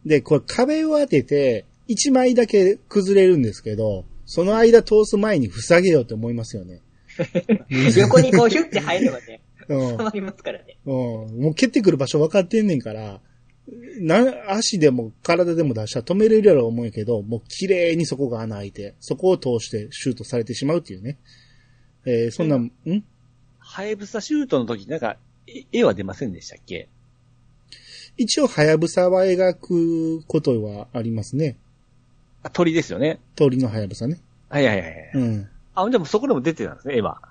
[0.05, 6.81] で、これ壁を当てて、1枚だけ崩れるんですけど、その間通す前に塞げようって思いますよね。
[7.97, 10.77] 横にこうヒュッて入ればね、 うん 収まりますからね。
[10.85, 13.21] うん、もう蹴ってくる場所分かってんねんから、
[13.99, 21.17] な、足でも体でも出したら止めれるやろ思うけど、もう綺麗にそこが穴開いて、そこを通してシュートされてしまうっていうね。
[22.05, 23.03] えーそんな、んん？
[23.57, 26.89] ハイブサシュートの時なんか、え絵は出ませんでしたっけ？
[28.17, 31.57] 一応、はやぶさは描くことはありますね。
[32.43, 33.19] あ鳥ですよね。
[33.35, 34.19] 鳥のはやぶさね。
[34.49, 35.11] はいはいはいはい。
[35.15, 35.49] うん。
[35.73, 37.21] あ、でもそこでも出てたんですね、絵は。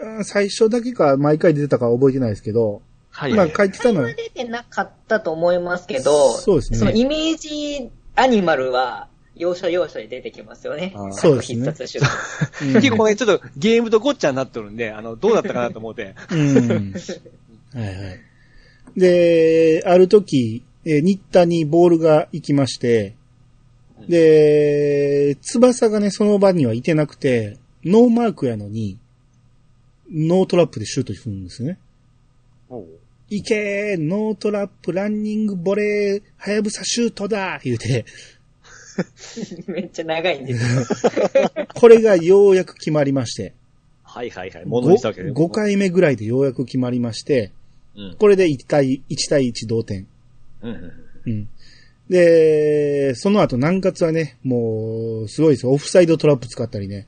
[0.00, 10.94] うん最初だけか毎回出てたかは覚えてないですけど、まあはいはい、書いてたのはは、出てなかったと思いますけど、そうですねそのイメージアニマルは、要所要所で出てきますよね。
[11.12, 12.10] そうですね必殺手段。
[12.62, 16.14] う ん結構ね、ちょっとゲームとごっちゃになってるんで、あの、どうだったかなと思って。
[16.30, 16.94] うん。
[17.74, 18.20] はいはい。
[18.96, 23.14] で、ある時、えー新田にボールが行きまして、
[24.08, 28.98] で、翼がね、その場にはいてなくて、ノーマークやのに、
[30.10, 31.78] ノートラップでシュートするんですね。
[33.30, 38.04] いけーノートラップ、ランニング、ボレー、はやぶさシュートだ言うて、
[39.68, 40.82] めっちゃ長いんですよ。
[41.74, 43.54] これがようやく決まりまして、
[44.02, 44.66] はいはいはい。
[44.66, 47.52] 物にしたわけで 5, 回目ぐらいでようやく決まりまして、
[47.96, 48.16] うん。
[48.18, 50.06] これで1対1対1同点。
[51.26, 51.48] うん。
[52.08, 55.72] で、その後南葛はね、もう、すごいですよ。
[55.72, 57.06] オフサイドトラップ使ったりね。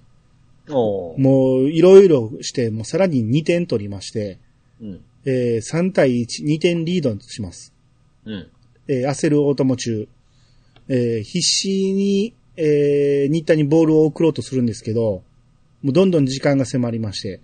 [1.18, 4.38] もう、いろいろして、もうさらに2点取りまして、
[4.80, 5.00] うん。
[5.26, 7.72] えー3対1、2点リードします。
[8.24, 8.48] うん。
[8.88, 10.08] えー焦る大友中。
[10.88, 15.22] えー必死に、えー、新田にボールを送ろうとするんですけど、
[15.82, 17.40] もうどんどん時間が迫りまして、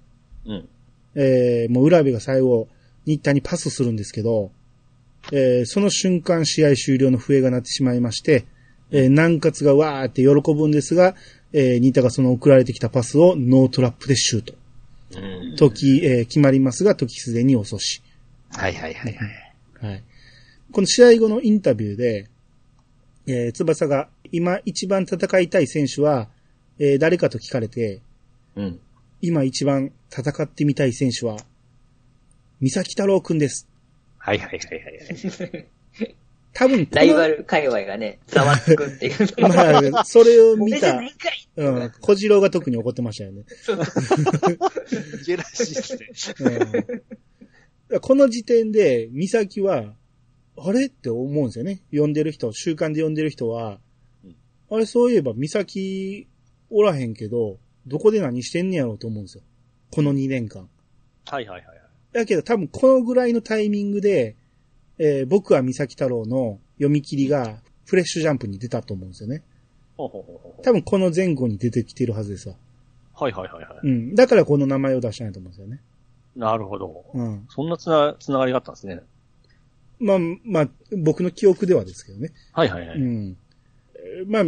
[0.46, 0.68] うん。
[1.14, 2.68] えーもう浦部が最後、
[3.10, 4.52] 新田にパスするんですけど、
[5.32, 8.46] えーその瞬間試合終了の笛が鳴ってしまいまして、
[8.90, 11.14] えー南葛がわーって喜ぶんですが、
[11.52, 14.54] えー新田がその送られてきたパスをノートラップでシュート。
[15.16, 15.56] うん。
[15.56, 18.02] 時、えー決まりますが、時すでに遅し。
[18.52, 19.26] はいはいはいは
[19.86, 19.92] い。
[19.92, 20.04] はい。
[20.72, 22.28] この試合後のインタビューで、
[23.26, 26.28] えー翼が今一番戦いたい選手は、
[26.78, 28.00] えー誰かと聞かれて、
[28.56, 28.80] うん。
[29.20, 31.36] 今一番戦ってみたい選手は、
[32.60, 33.68] 三崎太郎くんです。
[34.18, 35.66] はいはいはいはい。
[36.52, 39.14] 多分このライバル界隈がね、ざわつくっていう。
[39.40, 41.00] まあ、それを見た
[41.56, 43.44] うん、小次郎が特に怒ってましたよね。
[45.22, 46.86] ジェラシーですね。
[47.88, 49.94] うん、この時点で、美咲は、
[50.56, 51.80] あれって思うんですよね。
[51.90, 53.80] 読んでる人、習慣で読んでる人は
[54.24, 54.36] うん、
[54.70, 56.28] あれ、そういえば美咲
[56.68, 59.44] おらへんけど、どこで何してんねやろうと思うんですよ。
[59.90, 60.68] この2年間。
[61.26, 61.79] はいはいはいはい。
[62.12, 64.36] だけど多分このぐらいのタイミングで、
[64.98, 69.42] えー僕は三崎太郎の読み切りがフレッシュジャンプに出たと思うんですよね。
[69.96, 72.54] ほうほうほうほう多分この前後に出てきてるはずですわ。
[73.14, 73.80] はいはいはいはい。
[73.82, 74.14] うん。
[74.14, 75.80] だからこの名前を出したんやと思うんですよね。
[76.36, 77.04] なるほど。
[77.12, 77.46] うん。
[77.50, 79.00] そんなつな、つながりがあったんですね。
[79.98, 82.32] まあ、まあ、僕の記憶ではですけどね。
[82.52, 82.98] はいはいはい。
[82.98, 83.36] うん。
[83.94, 84.44] えーまあ、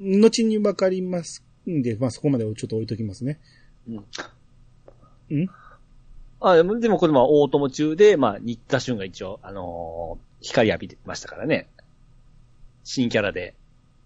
[0.00, 3.38] 後にわかりますんで、まあそこまでをちょっと置いときますね。
[3.88, 4.04] うん。
[5.30, 5.48] うん？
[6.40, 11.66] あ、でも、でもこれまあ、大友中で、まあ、新田俊が一応、あのー光浴びてましたからね。
[12.84, 13.54] 新キャラで。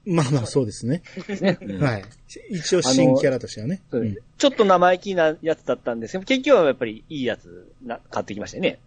[0.07, 1.03] まあまあそうですね。
[1.27, 1.59] ですね。
[1.61, 2.05] うん はい。
[2.51, 3.83] 一応新キャラとしてはね。
[4.38, 8.79] ちょっと生意気なやつだったんですけど、結局はやっぱりいいやつな、買ってきましたよね。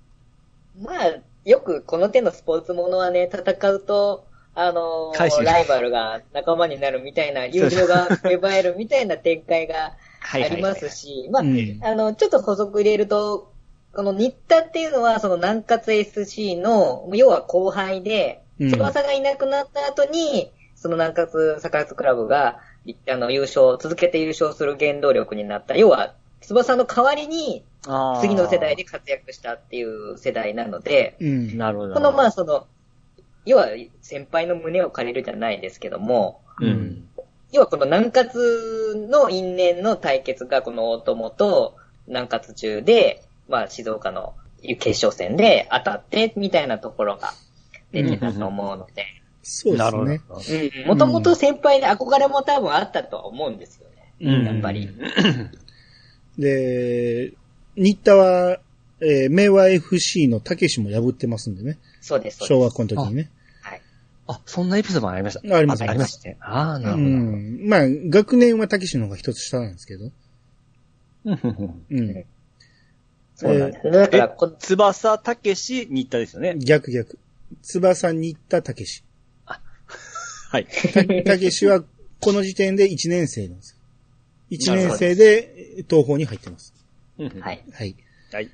[0.82, 1.14] まあ、
[1.46, 13.52] よくこの手のスポーツものはね、戦うと、あのーライバルが仲間になるみたいな、友情が芽生えるみたいな展開がはありますし、まあ、うんあの、ちょっと補足入れると、
[13.94, 25.76] この新田っていうのは、その南葛 SC の、要は後輩で、うん翼がいなくなった後に、その南葛サカラツクラブが、いあの、優勝、続けて優勝する原動力になった。
[25.76, 27.64] 要は、翼の代わりに、
[28.22, 31.58] 次の世代で活躍したっていう世代なので、うん。
[31.58, 31.94] なるほど。
[31.96, 32.68] このまあその、
[33.46, 33.68] 要は
[34.02, 37.08] 先輩の胸を借りるじゃないですけども、うん。
[37.52, 38.34] 要はこの南葛
[39.10, 41.76] の因縁の対決がこの大友と
[42.08, 47.34] 南葛中で、まあ静岡の決勝戦で当たってみたいなところが
[47.92, 49.06] 出てたと思うので、
[49.44, 50.86] そうですね。
[50.88, 54.14] もともと先輩で憧れも多分あったとは思うんですよね。
[54.22, 54.90] うんやっぱり。
[56.40, 57.34] で、
[57.76, 58.60] 新田は、
[59.02, 61.78] えー、明和 FC のたけしも破ってますんでね。
[62.04, 62.46] そうです。
[62.46, 63.32] 小学校の時にね。
[63.62, 63.82] はい。
[64.28, 65.40] あ、そんなエピソードもありました。
[65.56, 66.38] ありますありましたね。
[66.42, 67.10] ああ、なるうほど。
[67.10, 67.70] ん。
[67.70, 70.12] まあ、学年はたけしの方が一つ下なんですけど。
[71.24, 72.26] うんうんうんうん。
[73.36, 73.90] そうなんです。
[73.90, 76.56] だからこ、翼たけし、新田ですよね。
[76.58, 77.18] 逆逆。
[77.62, 79.06] 翼新田たけし。
[79.46, 80.68] はい。
[81.24, 81.86] たけしは、
[82.20, 83.78] この時点で1年生なんです
[84.52, 84.58] よ。
[84.58, 86.74] 1年生で東宝に入ってます。
[87.18, 87.30] は。
[87.30, 87.72] はいい。
[87.72, 87.96] はい。
[88.34, 88.52] はい。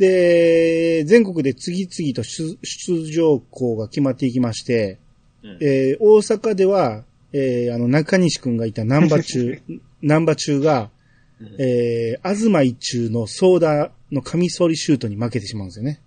[0.00, 4.98] で、全国で次々と出出場校が決まっていきまして、
[5.42, 9.60] うんえー大阪では、えーあの、中西くんがいた南波中、
[10.00, 10.90] 南波中が、
[11.38, 16.00] うんえー、東一中のソーダのカミソリシュートに負けてしまうんですよね。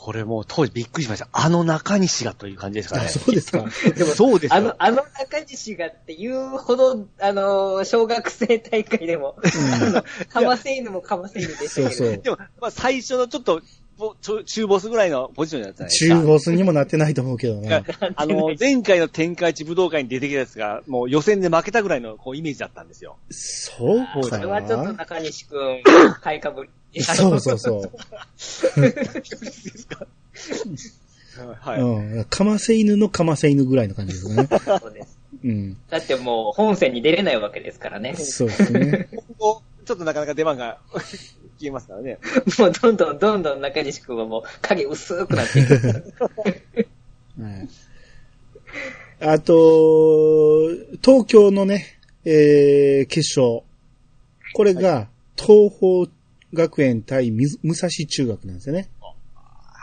[0.00, 1.28] これもう当時びっくりしました。
[1.32, 3.08] あの中西がという感じですかあね。
[3.08, 3.64] そうですか。
[3.96, 11.90] でもそうですよあの、あの中西がっていうほど、あの、小学生大会でも、あのかませ犬もかませ犬でしたけど。
[11.90, 12.18] そうそう。
[12.18, 13.60] でも、まあ最初のちょっと、
[14.44, 16.14] 中ボスぐらいのポジションだったじゃないですか。
[16.14, 17.82] 中ボスにもなってないと思うけどね。
[18.14, 23.16] あの、 前回の天下一武道会に出てきたやつが、もう予選で負けたぐらいのこうイメージだったんですよ。
[23.30, 25.82] そうかそれはちょっと中西くん、
[26.20, 27.02] 買いかぶり。
[27.02, 27.90] そうそうそう。
[31.60, 31.80] はい。
[31.80, 32.24] うん。
[32.24, 34.48] かませ犬のかませ犬ぐらいの感じですね。
[34.80, 35.18] そうです。
[35.44, 35.76] うん。
[35.88, 38.16] だってもう本戦に出れないわけですからね。
[38.16, 39.08] そうですね。
[39.88, 40.76] ちょっとなかなか出番が
[41.58, 42.18] 消えますからね。
[42.58, 45.76] もうどんどんどんどん中西くんはもう影薄くなっていく。
[47.40, 47.68] はい。
[49.20, 50.68] あと、
[51.02, 53.62] 東京のね、えー、決勝。
[54.54, 56.10] これが、東邦
[56.52, 58.88] 学園対み武蔵中学なんですよね。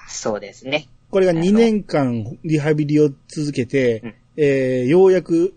[0.08, 0.88] そうですね。
[1.10, 5.54] これが2年間リハビリを続けて、うんえー、ようやく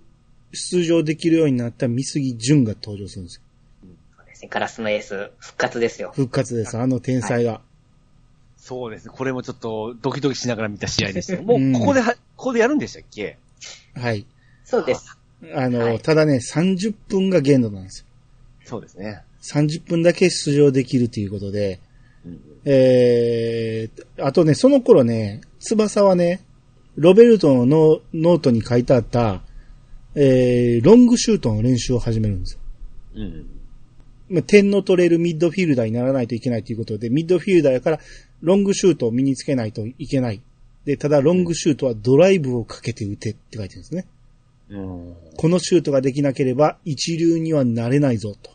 [0.53, 3.43] 出場できるようになった三杉淳が登場するんですよ。
[4.39, 4.49] ですね。
[4.53, 6.13] ガラスのエース、復活ですよ。
[6.15, 6.79] 復活です。
[6.79, 7.61] あの天才が。
[8.57, 9.13] そうですね。
[9.15, 11.43] これもちょっとドキドキしながら見た試合ですよ。
[11.43, 13.39] もうんう、ここでは、ここでやるんでしたっけ？
[13.95, 14.27] はい。
[14.65, 15.19] そうです。
[15.55, 18.07] あの、はいただね、30分が限度なんですよ。
[18.65, 19.23] そうですね。
[19.43, 21.81] 30分だけ出場できるということで、
[22.27, 26.43] うんえー、あとね、その頃ね、翼はね、
[26.97, 29.43] ロベルトのノノートに書いてあった、
[30.17, 32.61] えー、ロングシュートの練習を始めるんですよ。
[33.15, 33.58] うん。
[34.31, 38.01] まあ点の取れるミッドフィールダーにならないといけないということで、ミッドフィールダーやから、
[38.41, 40.41] ロングシュートを身につけないといけない。
[40.85, 44.07] で、ただロングシュートはドライブをかけて打てって書いてるんですね。
[44.71, 45.17] うん。
[45.37, 48.51] このシュートができなければ一流にはなれないぞと。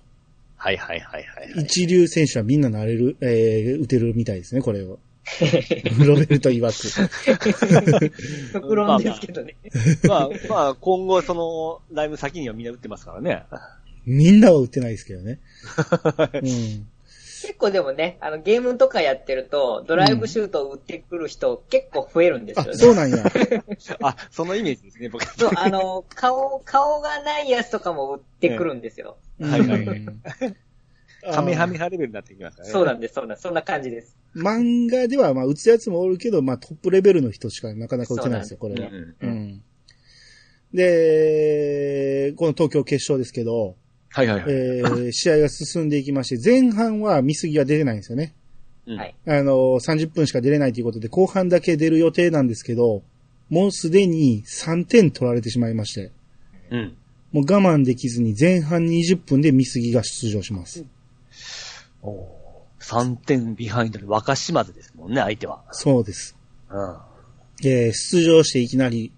[0.56, 1.64] はいはいはいはい、はい。
[1.66, 5.00] 一流選手はみんななれる、えー、打てるみたいですね、これを。
[6.06, 8.54] ロベルト曰く。
[8.54, 9.56] 極論ですけどね。
[10.08, 13.44] まあ、まあ、今後、その、だいぶ先にはみんな打ってますからね。
[14.06, 15.40] みんなは打ってないですけどね。
[16.34, 16.88] うん。
[17.44, 22.78] 結構でもね、あの、ゲームとかやってると、ドライブシュートを打ってくる人結構増えるんですあよ、ね。
[22.78, 23.26] そうなんや。
[24.02, 25.26] あ、そのイメージですね、僕。
[25.38, 29.18] そう、あの、顔、顔がないやつとかも打ってくるんですよ。
[29.42, 30.22] はいはいうん
[31.32, 32.74] カメハメハレベルになってきますからね。
[32.74, 33.44] そうなんです、そうなんです。
[33.44, 34.18] そんな感じです。
[34.36, 38.90] 漫画では、まあ、打つやつもおるけど、まあ、トップレベルの人しかなかなか打てないですよ、これは。
[38.90, 39.64] うんううんん。
[40.74, 43.78] で、この東京決勝ですけど、
[44.14, 44.52] はいはいはい。
[44.52, 48.34] えー、試合が進んでいきまして、前半は見過ぎは出れないんですよね。
[48.86, 49.16] うんはい。
[49.28, 53.02] あの、30分しか出れないということで、後半だけ出る予定なんですけど、
[53.50, 56.12] もうすでに3点取られてしまいまして、
[56.70, 56.98] うん。
[57.32, 60.86] もう我慢できずに前半20分で見過ぎが出場します。
[62.04, 62.28] お
[62.80, 65.64] 3点ビハインドで若島津ですもんね、相手は。
[65.72, 66.38] そうです。
[66.70, 66.98] うん。
[67.66, 69.12] えー出場していきなり、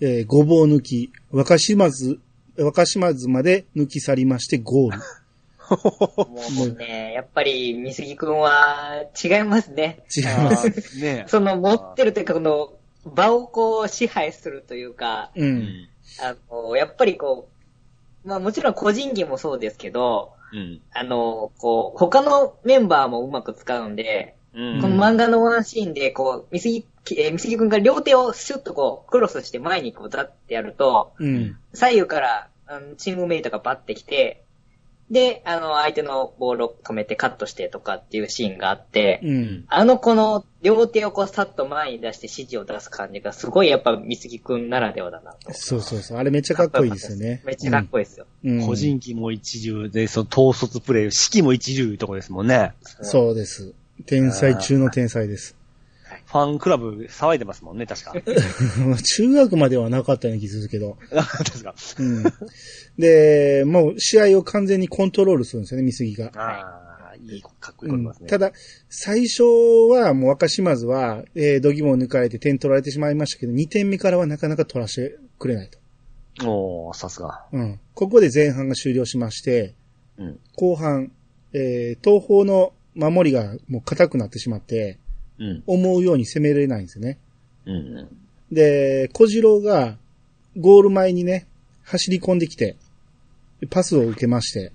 [0.00, 2.20] えーごぼう抜き、若島津、
[2.58, 4.98] 若島津まで抜き去りましてゴール。
[6.56, 10.02] もうね、やっぱり、三杉くんは違いますね。
[10.16, 10.98] 違います。
[11.00, 12.72] ねその持ってるというか、この、
[13.04, 15.44] 場をこう支配するというか、う。
[15.44, 15.88] うんん。
[16.20, 17.48] あの、やっぱりこ
[18.24, 20.80] う、まあもちろん個人技もそうですけど、うん。
[20.92, 24.80] あの、こう、他のメンバーもうまく使うんで、うん。
[24.80, 31.56] この漫画のワンシーンで、こう、みすぎ、えー、みすぎくんが両手をシュッとこう、クロスして前にこう、ザってやると、うん。
[31.74, 34.44] 左右から、あのチームメイトがバッてきて、
[35.10, 39.64] で、あの、相手のボールを止めてカットしてとかっていうシーンがあって、うん。
[39.68, 45.54] あのこの両手をこうさっと前に出して指示を出す感じがすごいやっぱ三木くんならではだなと。
[45.54, 46.18] そうそうそう。
[46.18, 47.42] あれめっちゃかっこいいですよね。
[47.46, 48.26] めっちゃかっこいいですよ。
[48.44, 48.66] うん。
[48.66, 52.72] 個人技も一流で、その統率プレイ、指揮も一流いうとこですもんね。
[52.82, 53.72] そうです。
[54.06, 55.58] 天才中の天才です。
[56.26, 58.14] ファンクラブ騒いでますもんね、確か。
[59.02, 60.98] 中学まではなかったような気するけど。
[61.10, 61.74] 確か。
[61.98, 62.24] うん。
[62.98, 66.30] で、もう試合を完全にコントロールするんですよね、三杉が。
[66.34, 68.28] ああ、いい、かっこいいうんことますね。
[68.28, 68.52] ただ、
[68.90, 69.42] 最初
[69.90, 75.78] はもう若島津は、えー、度肝を抜かれて点取られてしまいましたけど、2点目からはなかなか取らせてくれないと。
[76.46, 77.46] おー、さすが。
[77.52, 77.80] うん。
[77.94, 79.74] ここで前半が終了しまして、
[80.18, 80.40] うん。
[80.56, 81.12] 後半、
[81.54, 84.98] えー、東方の守りがもう硬くなってしまって、
[85.38, 85.62] うん。
[85.66, 87.18] 思うように攻めれないんですよね。
[87.66, 88.08] うん。
[88.50, 89.96] で、小次郎が
[90.56, 91.46] ゴール前にね、
[91.84, 92.76] 走り込んできて、
[93.70, 94.72] パスを受けまして、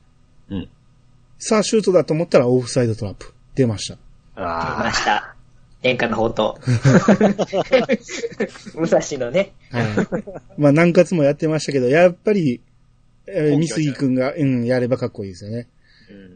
[0.49, 0.70] うん。
[1.38, 3.34] さあシュートだと思ったらオフサイドトラップ。
[3.55, 3.95] 出ました。
[4.36, 5.36] 出あました。
[5.84, 6.53] 演歌の宝刀。
[8.76, 9.51] 武蔵のね。
[9.70, 9.86] はい。
[10.57, 12.61] まあ何活もやってましたけど、やっぱり、
[13.28, 15.68] えー、三杉くんが、うん、やればかっこいいですよね。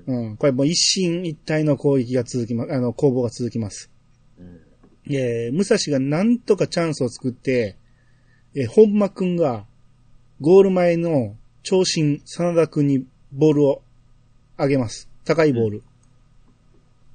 [0.07, 0.37] うんうん。
[0.37, 3.91] これもう一進一退の攻撃が続きま、あの、攻防が続きます。
[4.39, 4.41] あ。
[4.41, 5.13] うん。
[5.13, 7.77] えー、武蔵がなんとかチャンスを作って、
[8.55, 9.65] えー、本間くんが、
[10.41, 13.81] ゴール前の長身、真田くんにボールを
[14.57, 15.09] 上げます。
[15.25, 15.83] 高いボール。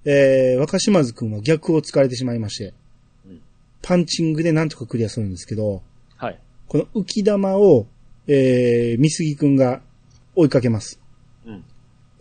[0.05, 2.75] えー、若島津くんは逆を突かれてしまいまして
[3.25, 3.41] うん、
[3.83, 5.83] パンチングでなんとかクリアするんですけど、
[6.17, 6.39] はい。
[6.69, 7.87] この浮き玉を、
[8.27, 9.81] えー、三杉くんが
[10.35, 11.02] 追いかけます。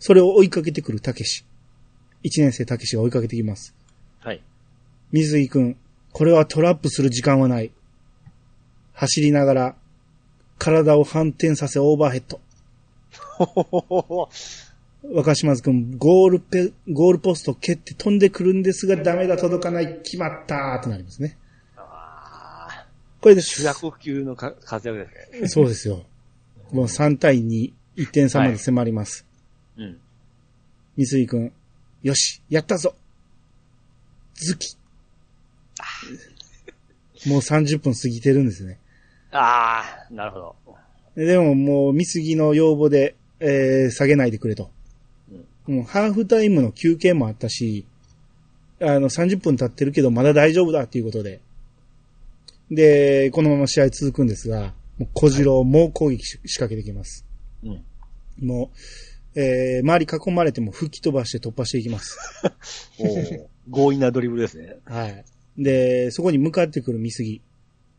[0.01, 0.05] うん。
[0.05, 1.45] それを追いかけてくるたけし。
[2.23, 3.75] 一年生たけしが追いかけてきます。
[4.19, 4.41] はい。
[5.11, 5.77] 水井くん、
[6.11, 7.71] これはトラップする時間はない。
[8.93, 9.75] 走りながら、
[10.57, 12.39] 体を反転させオーバーヘッド。
[15.03, 21.37] 若島津くん、ゴールペ、ゴールポスト蹴って飛んでくるんですが、ダメだ、届かない、決まったとなりますね。
[23.19, 23.61] これです。
[23.61, 25.47] 主役級のか活躍ですね。
[25.47, 26.05] そうですよ。
[26.71, 29.25] もう3対2、1点差まで迫ります。
[29.77, 29.99] うん。
[30.97, 31.53] 水井くん、
[32.03, 32.95] よし、やったぞ
[34.35, 34.75] ズキ。
[37.27, 38.79] もう30分過ぎてるんですね。
[39.31, 40.55] ああ、なるほど。
[41.15, 44.71] でももう、見過ぎの要望で、えー、下げないでくれと。
[45.67, 47.85] もうハーフタイムの休憩もあったし、
[48.81, 51.39] あの、30分経ってるけどまだ大丈夫だっていうことで。
[52.71, 57.25] で、このまま試合続くんですが、もう小次郎もう攻撃し仕掛けてきます。
[57.63, 57.83] うん。
[58.41, 58.77] もう、
[59.35, 62.17] えー、周り囲まれても吹き飛ばして突破していきます。
[62.99, 64.77] おー強引なドリブルですね。
[64.85, 65.23] はい。
[65.57, 67.41] で、そこに向かってくる見過ぎ。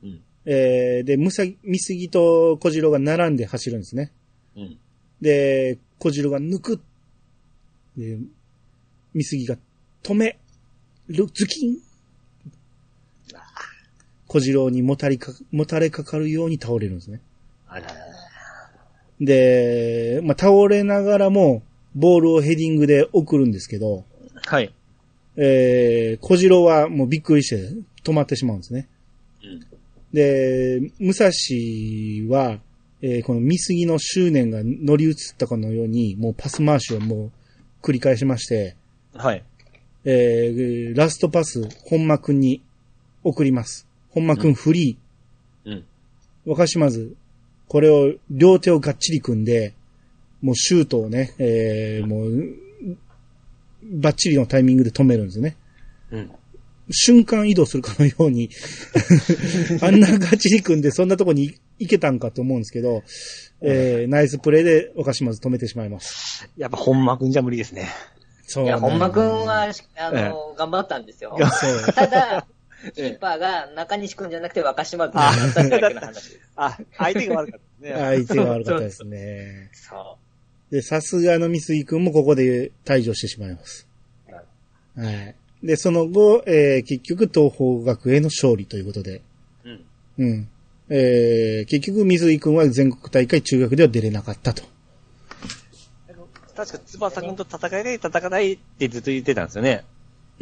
[0.03, 0.21] うん。
[0.45, 4.11] えー、で、むさ、見過ぎと小次郎が並んで走るんですね。
[4.57, 4.79] うん。
[5.21, 6.81] で、小次郎が抜く。
[7.97, 8.19] で、
[9.15, 9.57] 見過ぎが
[10.03, 10.39] 止め、
[11.09, 11.79] る、ズキン。
[14.27, 17.21] 小次郎にもたりか、もたれかかるように倒れるんですね。
[17.69, 18.12] あららら。
[19.21, 21.63] で、まあ、倒れながらも、
[21.95, 24.05] ボールをヘディングで送るんですけど、
[24.47, 24.73] はい。
[25.37, 27.71] えー、小次郎はもうびっくりして
[28.05, 28.89] 止まってしまうんですね。
[29.43, 29.61] うん。
[30.13, 31.31] で、武蔵
[32.29, 32.61] は、
[33.05, 37.33] えーこの見過ぎの執念が乗り移ったかのように、もうパス回しをもう
[37.83, 38.77] 繰り返しまして、
[39.15, 39.45] はい。
[40.05, 42.63] えーラストパス、本間くんに
[43.25, 43.87] 送ります。
[44.11, 44.99] 本間くんフリ
[45.65, 45.73] うん。
[45.75, 45.83] ー。
[46.45, 47.15] 若島津、
[47.73, 49.73] これを両手をがっちり組んで、
[50.43, 52.55] もうシュートをね、えーもう、
[53.99, 55.57] バッチリのタイミングで止めるんですよね。
[56.11, 56.31] うん。
[56.91, 58.51] 瞬間移動するかのように、
[59.81, 63.05] あんなガチリ組んでそんなとこに行けたんかと思うんですけど、
[63.63, 66.51] えー、ナイスプレーで若島津止めてしまいます。
[66.59, 67.89] やっぱ本間くんじゃ無理ですね。
[68.47, 69.67] そういや、本間くんは、あ
[70.13, 71.39] えの、頑張ったんですよ。
[71.41, 71.93] そう。
[71.95, 72.47] ただ、
[72.95, 76.41] キーパーが中西くんじゃなくて若島くんだっただけの話です。
[76.57, 78.01] あ、相手が悪かったですね。
[78.01, 79.71] 相手が悪かったですね。
[79.73, 80.19] そ
[80.71, 83.87] で、さすがの三井くんもここで退場してしまいます。
[84.97, 85.35] なはい。
[85.63, 89.23] で、その後、えー、結局東邦学園の勝利ということで、
[89.65, 89.85] うん。
[90.19, 90.49] うん。
[90.89, 94.63] えー、結局水井くんは全国大会中学では出れなかったと。
[96.55, 99.85] 確か翼くんと戦いたい、戦いたいってずっと言ってたんですよね。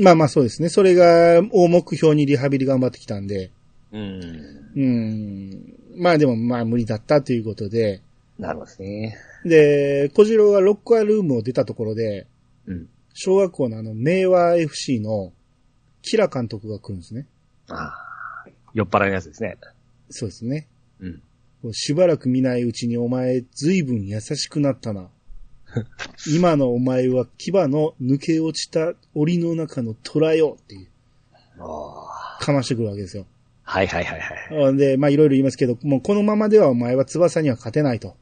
[0.00, 0.68] まあまあそうですね。
[0.68, 3.50] それが大目標にリハビリ頑張ってきたんで、
[3.92, 4.22] うん。
[4.76, 5.74] うん。
[5.96, 8.02] まあでもまあ無理だったということで、
[8.38, 9.18] なるほどですね。
[9.44, 12.26] で、小次郎がロッカールームを出たところで、
[12.66, 12.88] うん。
[13.12, 15.32] 小学校のあの、明和 FC の、
[16.02, 17.26] キラ監督が来るんですね。
[17.68, 18.46] ああ。
[18.72, 19.58] 酔っ払いのやつですね。
[20.08, 20.68] そうですね。
[21.00, 21.22] うん。
[21.72, 25.10] しばらく見ないうちにお前、ずいぶん優しくなったな。
[26.28, 30.86] 今のお前は牙の抜け落ちた檻の中の虎よっていう。
[32.40, 33.26] かましてくるわけですよ。
[33.62, 34.76] はいはいはいはい。
[34.76, 38.16] で、まあいろいろ言いますけど、もうこのままではお前は翼には勝てないと。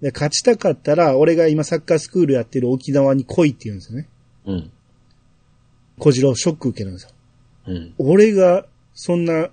[0.00, 4.08] で、勝ちたかったら、俺が今サッカースクールやってる沖縄に来いって言うんですよね。
[4.46, 4.70] うん。
[5.98, 7.10] 小次郎ショック受けるんですよ。
[7.68, 7.94] うん。
[7.98, 9.50] 俺が、そんな、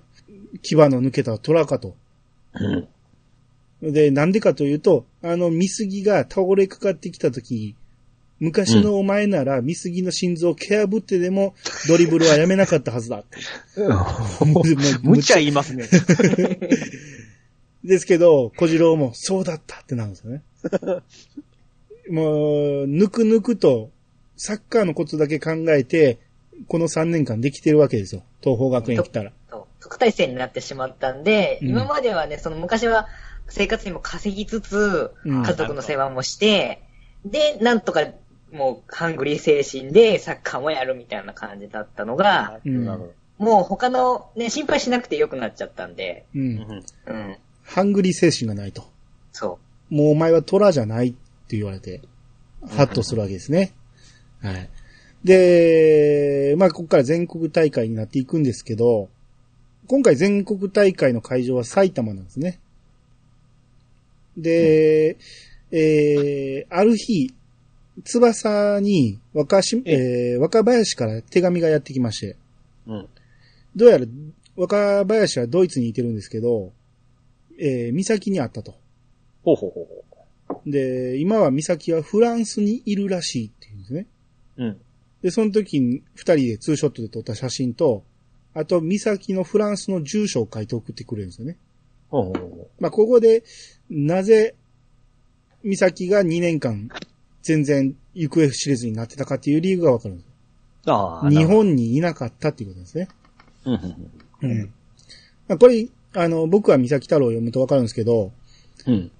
[0.62, 1.94] 牙の抜けた虎かと。
[2.54, 2.88] うん。
[3.82, 7.74] で、なんでかというと、あの、見杉が倒れかかってきたとき、
[8.38, 11.54] 昔のお前なら、見杉の心臓を蹴破ってでも、
[11.88, 13.38] ドリブルはやめなかったはずだって。
[15.02, 15.88] 無茶言いますね。
[17.84, 20.42] ですけど、小次郎も、そうだったってなるんですよね。
[22.10, 23.90] もう、ぬくぬくと、
[24.36, 26.18] サッカーのことだけ考えて、
[26.68, 28.22] この3年間できてるわけですよ。
[28.40, 29.32] 東方学園来たら。
[29.50, 33.08] そう特待生になってしまったんで、うん今まではね、その昔は
[33.52, 36.82] 生活にも稼ぎつつ、うん家族の世話もして、
[37.24, 38.06] で、なんとか
[38.52, 42.60] もうハングリー精神でサッカーもやるみたいな感じだったのが。
[43.38, 46.40] もう他のね、心配しなくてよくなっちゃったんで、うん。
[46.42, 46.84] うん。
[47.06, 47.36] うん。
[47.64, 48.84] ハングリー精神がないと。
[49.32, 49.58] そ
[49.90, 51.12] もうお前は虎じゃないっ
[51.48, 52.02] て言われて、
[52.68, 53.72] ハッとするわけですね。
[54.40, 54.70] はい。
[55.24, 59.08] で、まあ、ここから全国大会になっていくんですけど、
[59.88, 62.60] 今回全国大会の会場は埼玉なんですね。
[64.36, 65.16] で、
[65.70, 67.32] えー、ある日、
[68.04, 72.36] 翼に若し、えー、若林から手紙がやってきまして、
[72.86, 73.08] うん。
[73.76, 74.06] どうやら
[74.56, 76.72] 若林はドイツにいてるんですけど、
[77.58, 78.74] えー、岬にあったと。
[79.44, 80.02] ほうほうほうほ
[80.66, 84.06] で、今は美咲はフランスにいるらしいっていうんですね。
[84.58, 84.64] う。
[84.64, 84.80] うん。
[85.22, 88.04] で、その時に二人でツーショットで撮った写真と、
[88.54, 91.56] あと美咲のフランスの住所を書いて送ってくれるんですよね。
[92.10, 93.42] ほうほうほまあ、ここで、
[93.94, 94.54] なぜ、
[95.62, 96.88] 美咲が2年間、
[97.42, 100.26] 全然行方知れずになってたかっていう理由がわかるんです。
[100.86, 100.90] う。
[100.90, 101.30] ああ。
[101.30, 103.08] 日本にいなかったっていうことですね。
[103.66, 104.72] うんうんうん。
[105.46, 108.32] まあ、これ、あの、僕は美咲太郎を読むとわかるんですけど、
[108.86, 108.94] うん。
[108.94, 109.10] うん。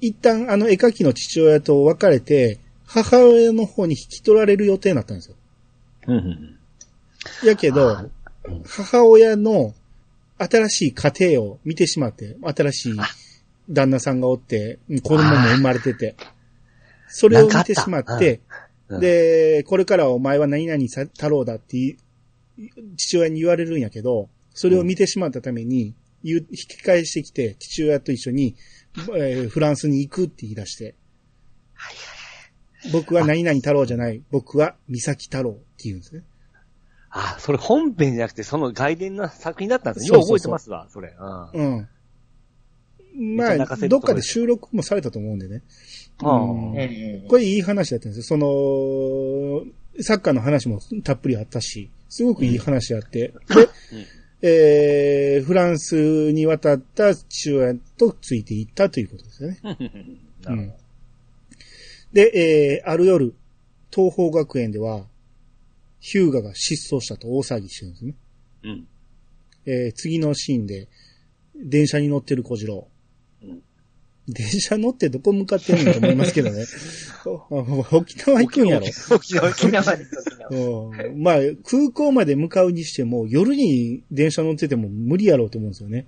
[0.00, 5.36] 一旦あの絵描きの父親と別れて、母親の方に引き取られる予定になったんですよ。
[6.06, 6.58] うんうん
[7.44, 8.06] やけどあ、
[8.64, 9.74] 母親の
[10.38, 12.96] 新しい家庭を見てしまって、新しい
[13.68, 16.16] 旦那さんがおって、子供も生まれてて、
[17.08, 18.40] それを見てしまって、
[18.88, 21.96] うん、で、これからはお前は何々さ太郎だってい
[22.96, 25.94] 父親に言われるんやけど、それを見てしまったために、
[26.24, 28.56] 引き返してきて、父親と一緒に、
[29.16, 30.94] えーフランスに行くって言い出して、
[32.92, 36.22] 僕は何々太郎じゃない、僕は三崎太郎って言うんですね。
[37.10, 40.16] あ、それ本編じゃなくて、その外伝の作品だったんですね。
[40.16, 41.14] よう覚えてますわ、それ。
[41.18, 41.76] うん。
[41.76, 41.88] うん。
[43.14, 45.62] まあ、どっかで収録もされたと思うんでね。
[46.18, 46.38] ああ。
[47.28, 48.22] これいい話だったんですよ。
[48.24, 53.32] その、サッカーの話もたっぷりあったし、すごくいい話あって、
[54.40, 59.58] で、えー、フランスに渡った父親とついていったということですよね。
[60.44, 60.72] なうん。
[62.12, 63.34] で、えー、ある夜、
[63.90, 65.06] 東邦学園では、
[66.00, 68.14] ヒューガが失踪したと大騒ぎしてるんですね。
[68.62, 68.70] ど。
[68.70, 68.88] うん。
[69.66, 70.88] えー、次のシーンで、
[71.56, 72.86] 電車に乗ってる小次郎。
[74.28, 76.66] うん電車乗ってどこ向かってんのと思いますけどね。
[77.24, 78.86] お沖縄行くんやろ。
[79.10, 80.90] 沖縄沖縄です、沖縄。
[80.90, 86.06] うんまあ、空港まで向かうにしても、夜に電車乗ってても無理やろうと思うんですよね。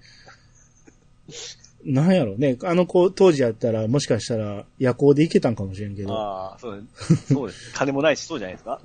[1.82, 2.58] なんやろうね。
[2.62, 6.12] あの子、当時やったら、もしかしたら夜行で行けたんかもしれんけど。
[6.12, 6.82] ああ、そうで
[7.16, 7.34] す。
[7.34, 7.72] そうです。
[7.72, 8.80] 金もないし、そうじゃないですか。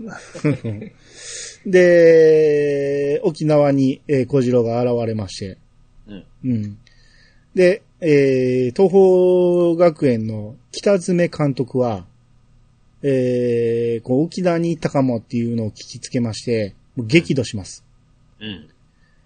[1.70, 5.58] で、沖縄に、えー小次郎が現れまして。
[6.08, 6.26] うん。
[6.46, 6.78] うん。
[7.54, 12.06] で、えー、東方学園の北爪監督は、
[13.02, 17.86] えー、こう沖縄に行ったかもっていうのを聞きつけまして、激怒します。
[18.40, 18.70] うん。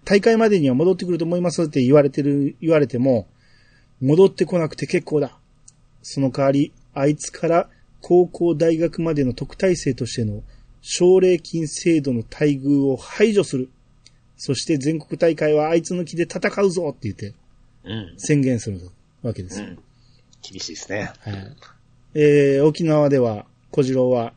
[0.04, 3.26] 大会までには戻ってくると思いますって言われてる、言われても、
[4.00, 5.36] 戻ってこなくて結構だ。
[6.02, 7.68] その代わり、あいつから
[8.00, 10.42] 高校大学までの特待生としての
[10.80, 13.68] 奨励金制度の待遇を排除する。
[14.36, 17.34] そして全国大会はあいつの気で戦うぞって言ってうん。
[18.16, 18.80] 宣言する
[19.22, 19.66] わけですよ。
[19.66, 19.78] うん。
[20.42, 21.12] 厳しいですね。
[21.20, 21.56] はい。
[22.14, 24.32] えー、沖縄では小次郎は、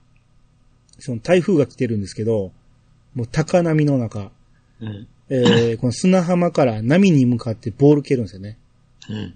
[0.99, 2.51] その台風が来てるんですけど、
[3.15, 4.31] もう高波の中、
[4.79, 5.07] うん。
[5.29, 8.57] えー、 この砂浜から波に向かってボール蹴るんですよね。
[9.09, 9.35] うん。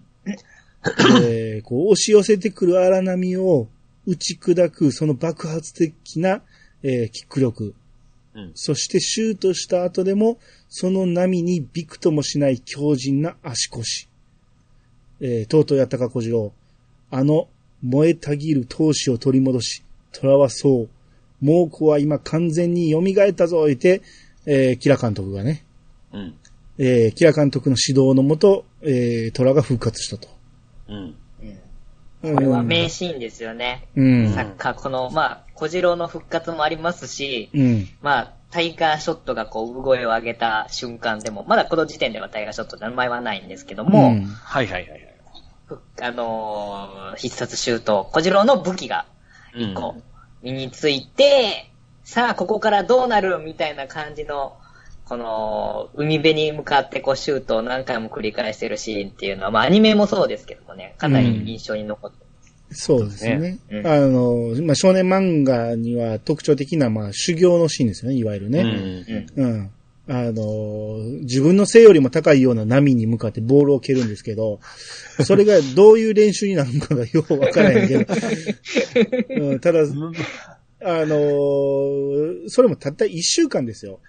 [1.24, 3.68] えーこう押し寄せてくる荒波を
[4.05, 6.41] 打ち砕くその爆発的な、
[6.84, 7.74] えーキック力。
[8.38, 8.51] うん。
[8.53, 10.38] そしてシュートした後でも、
[10.69, 14.07] その波にびくともしない強靭な足腰。
[15.19, 16.53] えー、とうとうやったか小次郎。
[17.09, 17.49] あの、
[17.81, 20.89] 燃えたぎる闘志を取り戻し、虎はそう。
[21.41, 24.01] 猛虎は今完全に蘇ったぞ、言って、
[24.45, 25.65] えー、キラ監督がね、
[26.13, 26.35] うん。
[26.77, 30.29] えー、キラ監督の指導のもと、えー、虎が復活したと。
[30.89, 31.15] うん。
[32.24, 33.88] うんこれは名シーンですよね。
[33.95, 34.34] うん。
[34.34, 37.88] サッカー、この、まあ、小次郎の復活もありますし、うん。
[38.01, 45.18] まあ、タイガーショットがこう、産声を上げた瞬間でも、まだこの時点ではタイガーショットの名前はないんですけども、うんはいはいはいはい。
[45.68, 49.05] ふあのー必殺シュート、小次郎の武器が、
[49.55, 50.03] うんこう、
[50.43, 51.72] 身について、
[52.03, 54.57] さあ、ここからどうなるみたいな感じの、
[55.08, 62.28] この、海辺に向かってこう、シュートを何回も繰り返してるシーンっていうのは、まあ、アニメもそうですけどもね、かなり印象に残って
[62.72, 63.38] そうですね。
[63.38, 68.62] ねうんあの、まあ、少年漫画には特徴的な、まあ、修行のシーンですよね、いわゆるね。
[68.62, 69.36] うん。
[69.38, 69.53] うん。
[69.53, 69.72] うん。
[70.10, 74.60] あの、自分の背よりも高いような波に向かってボールを蹴るんですけど、
[75.24, 78.05] それがどういう練習になるのかがよくわからないけど、
[79.51, 81.18] うん、ただ、あの、
[82.47, 83.99] それもたった一週間ですよ。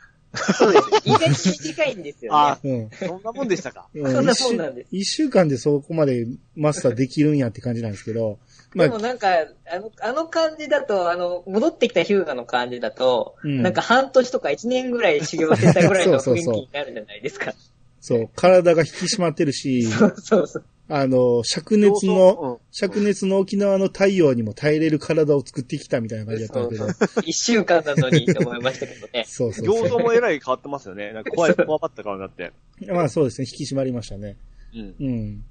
[0.55, 0.85] そうです。
[1.05, 1.29] 意外と
[1.65, 2.59] 短いんですよねあ。
[2.63, 2.91] うん。
[2.91, 3.87] そんなもんでしたか？
[3.95, 6.27] うんそんなもんなんです一週間でそこまで
[6.57, 8.39] マスターできるんやって感じなんですけど、
[8.75, 9.29] まあでも、なんか、
[9.73, 17.53] あの、あの感じだと、あの、戻ってきたヒューガの感じだと、うんなんか半年とか一年ぐらい修行してたぐらいの雰囲気そうそうそうになるんじゃないですか。
[18.01, 20.65] そう、体が引き締まってるし、 そうそうそう。
[20.91, 27.23] あの、灼熱の、灼熱の沖縄の太陽にも耐えれる体を作ってきたみたいな感じだったんだけど。
[27.25, 29.25] 一週間なのにと思いましたけどね。
[29.27, 29.77] そうそううん。
[29.77, 31.13] そ行動もえらい変わってますよね。
[31.13, 32.53] なんか怖い、怖かった顔になって。
[32.81, 32.95] う。
[32.95, 34.37] まあそうですね、引き締まりましたね。
[34.75, 34.95] うん。
[34.99, 35.45] うん。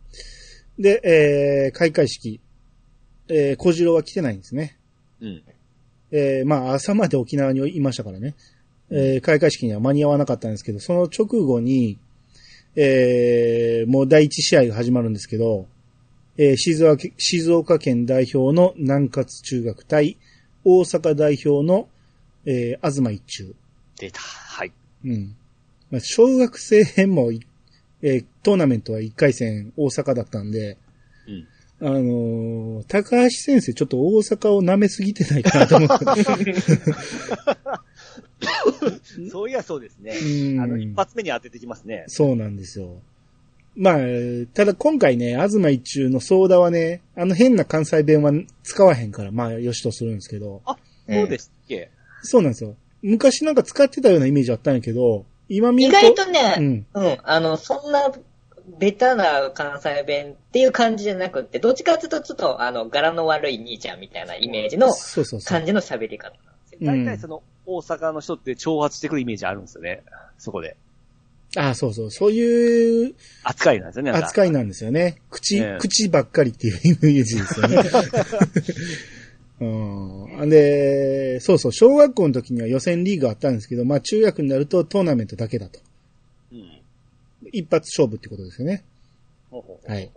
[0.79, 2.41] で、えー、開会式。
[3.29, 4.77] えー、小次郎は来てないんですね。
[5.21, 5.43] うん。
[6.11, 8.35] えー、まあ朝まで沖縄にいましたからね。
[8.89, 11.99] えー、開会式には間に合わなかったんですけど、その直後に、
[12.79, 15.65] えー、もう第一試合が始まるんですけど、
[16.37, 20.17] えー静岡県、静岡県代表の南葛中学対
[20.63, 21.89] 大阪代表の、
[22.45, 23.55] えー、東一中。
[23.99, 24.21] 出た。
[24.21, 24.71] はい。
[25.05, 25.35] うん。
[25.89, 27.39] まあ、小学生編もい、
[28.03, 30.77] えートーナメントは1回戦大阪だったんで、
[31.27, 31.47] うん。
[31.79, 36.05] あのー高橋先生ちょっと大阪を舐めすぎてないかなと思って。
[39.31, 40.13] そういやそうですね。
[40.13, 42.05] うんあの、一発目に当ててきますね。
[42.07, 43.01] そうなんですよ。
[43.75, 43.97] まあ、
[44.53, 48.31] ただ今回ね、東一中のソーダはね、あの変な関西弁は
[48.63, 50.61] 使わへんから、まあ、よしとするんですけど、
[51.07, 51.91] そうですっけ。
[52.23, 52.75] そうなんですよ。
[53.03, 55.99] 昔なんか使ってたようなイメージあったんやけど、今見意ると。
[55.99, 56.85] 外とね、うん。
[56.93, 58.11] うん、あの、そんな、
[58.79, 65.57] ベタな関西弁っていう感じじゃなくって、どっちかっていうとちょっと、あの、柄の悪い兄ちゃんみたいなイメージのそうそうそう。
[65.57, 66.79] 感じの喋り方なんですよ。
[66.81, 70.01] うん大体その、大阪の人って挑発してくるイメージあるんですよね。
[70.37, 70.77] そこで。
[71.57, 72.11] ああ、そうそう。
[72.11, 74.11] そういう扱いなんですよね。
[74.11, 75.17] 扱いなんですよね。
[75.29, 77.77] 口、ええ口ばっかりっていうイメージですよね。
[79.59, 80.49] うん。
[80.49, 85.79] で、そうそう、小学校の時には予選リーグあったんですけど、まあ中学になるとトーナメントだけだと。
[86.53, 86.69] うん。
[87.51, 88.83] 一発勝負ってことですよね。
[89.49, 90.11] ほうほうほうはい。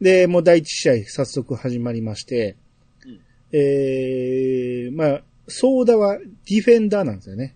[0.00, 2.56] で、もう第一試合早速始まりまして、
[3.04, 3.20] うん
[3.52, 7.54] えー、まあ、ソーダはディフェンダーなんですよね。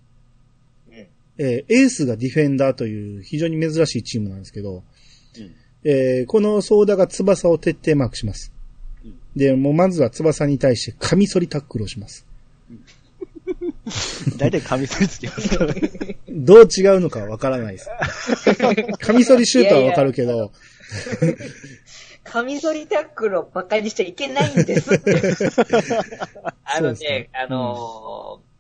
[0.89, 4.85] うんえーエースがディフェンダーという非常に珍しいチームなんですけど、
[5.39, 8.53] うんえーこのソーダが翼を徹底マークします。
[9.05, 12.27] うんで、もうまずは翼に対してカミソリタックルをします。
[14.39, 15.91] 大体カミソリつけますからね。
[16.29, 17.89] どう違うのかはわからないです。
[19.01, 20.53] カミソリシュートはわかるけど、
[22.25, 24.91] カミソリタックルをバカにしちゃいけないんです。
[26.65, 28.55] あのねね、あのー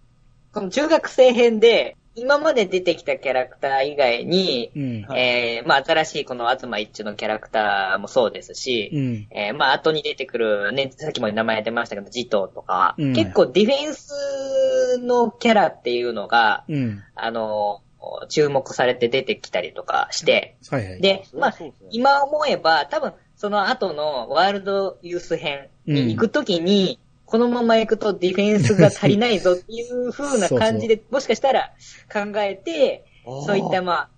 [0.54, 5.16] この中学生編で、今まで出てきたキャラクター以外に、うん。
[5.16, 9.26] えー、まあ新しいこの東一中のキャラクターもそうですし、うん。
[9.36, 17.02] えー、まあ後に出てくる、ね、さっきも名前出ましたけど、ジトーとか、うん結構ディフェンスのキャラっていうのが、うん。
[17.16, 17.84] あのー
[18.28, 21.00] 注目されて出てきたりとかして、はいはい。
[21.00, 21.54] で、まあ
[21.90, 23.14] 今思えば、多分、
[23.44, 31.74] その後のワールドユース編に行くときに、このまま行くとディフェンスが足りないぞっていう風な感じで、もしかしたら
[32.10, 33.04] 考えて、
[33.44, 34.08] そういった、ま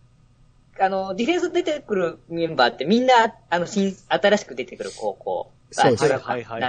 [0.79, 6.61] あ、あの、ディフェンス出てくるメンバーってみんな、あの、新、新しく出てくる高校、そうですねはいはい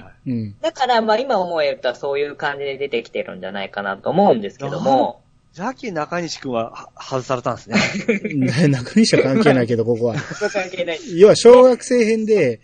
[0.00, 0.12] は。
[0.28, 0.30] い。
[0.30, 0.54] うん。
[0.60, 5.23] だから、まあ今思えばそういう感じで出てきてるんじゃないかなと思うんですけども、
[5.54, 7.76] ジャッキー中西くんはは外されたんですね。
[8.68, 10.16] 中西は関係ないけど、ここは。
[10.16, 10.98] 関係ない。
[11.16, 12.60] 要は小学生編で、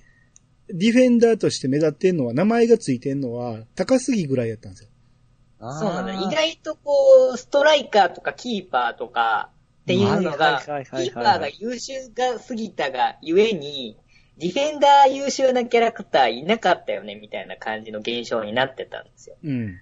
[0.68, 4.88] ディフェンダーとして目立ってんのは、名前がついてんのは、高杉ぐらいやったんですよ。
[5.60, 6.14] そうなんだ。
[6.14, 9.50] 意外とこう、ストライカーとかキーパーとか
[9.82, 13.98] っていうのが、キーパーが優秀が過ぎたがゆえに、
[14.36, 19.36] ディフェンダー優秀なキャラクターいなかったよね、みたいな感じの現象になってたんですよ。
[19.44, 19.76] うん。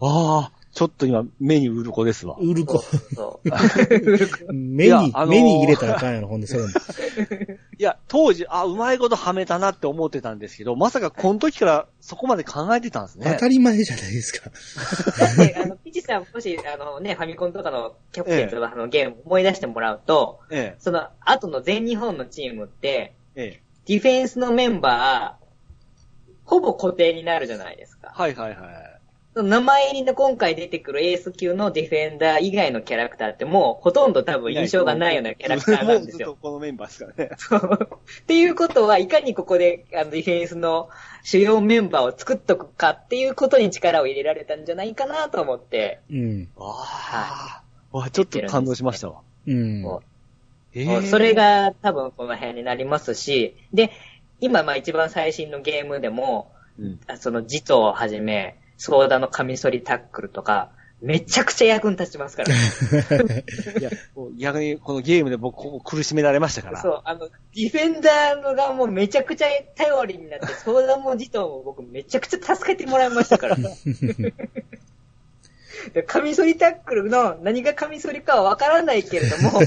[0.00, 2.36] ああ、ちょっと今、目にうるこですわ。
[2.38, 2.80] ウルコ。
[2.80, 3.48] そう。
[4.52, 6.68] 目に、あのー目に入れたらあかんやろ、ほんで、それも。
[7.78, 13.24] いや、当時、あ、うまいことはめたなって思ってたんですけど、まさかこの時からそこまで考えてたんですね。
[13.32, 14.50] 当たり前じゃないですか。
[15.18, 23.62] だって、あの、ピチさんもし、あのね、ファミコンとかのキャプテンとかのゲーム思い出してもらうと、えその後の全日本のチームって、え、ええ。
[23.86, 25.46] ディフェンスのメンバー、
[26.44, 28.12] ほぼ固定になるじゃないですか。
[28.14, 28.85] はいはいはい。
[29.36, 36.38] その名前入りの今回出てくるエース級のディフェンダー以外のキャラクターってもうほとんど多分印象がないようなキャラクターなんですもうずっとよ。
[36.40, 37.30] このメンバーですからね。
[37.36, 40.88] そうっていうことは、いかにここであのディフェンスの
[41.22, 46.48] 主要メンバーを作っとくかっていうことに力を入れられたんじゃないかなと思って、うん。
[46.56, 47.62] あ
[47.92, 49.20] あ、わちょっと感動しましたわ。
[49.46, 49.82] うん。
[49.82, 50.02] も
[50.72, 53.90] えうそれ、が多分この辺になりますし、で、
[54.40, 57.00] 今まあ一番最新のゲームでも、うん。
[57.06, 60.70] あその実をはじめ、ソーダのカミソリタックルとか、
[61.02, 62.54] めちゃくちゃ役に立ちますから。
[62.54, 63.90] いや、
[64.38, 66.80] 逆にこのゲームで僕ここ苦しめられましたから。
[66.80, 69.46] そう、あの、ディフェンダーのがもうめちゃくちゃ
[69.76, 73.56] 頼りになって、ソーダもジトも僕めちゃくちゃ助けてもらいましたから。
[75.92, 79.60] でカミソリタックルの何がカミソリかはわからないけれども、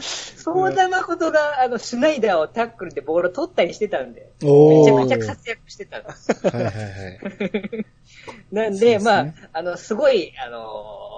[0.00, 4.46] ソーダ誠があの、シュナイダーをタックルでボールを取ったりしてたんで、め
[4.84, 6.32] ちゃくちゃ活躍してたんです。
[6.46, 7.86] はいはいはい。
[8.50, 11.10] なんで、ですねまあ、あの、すごい、あのー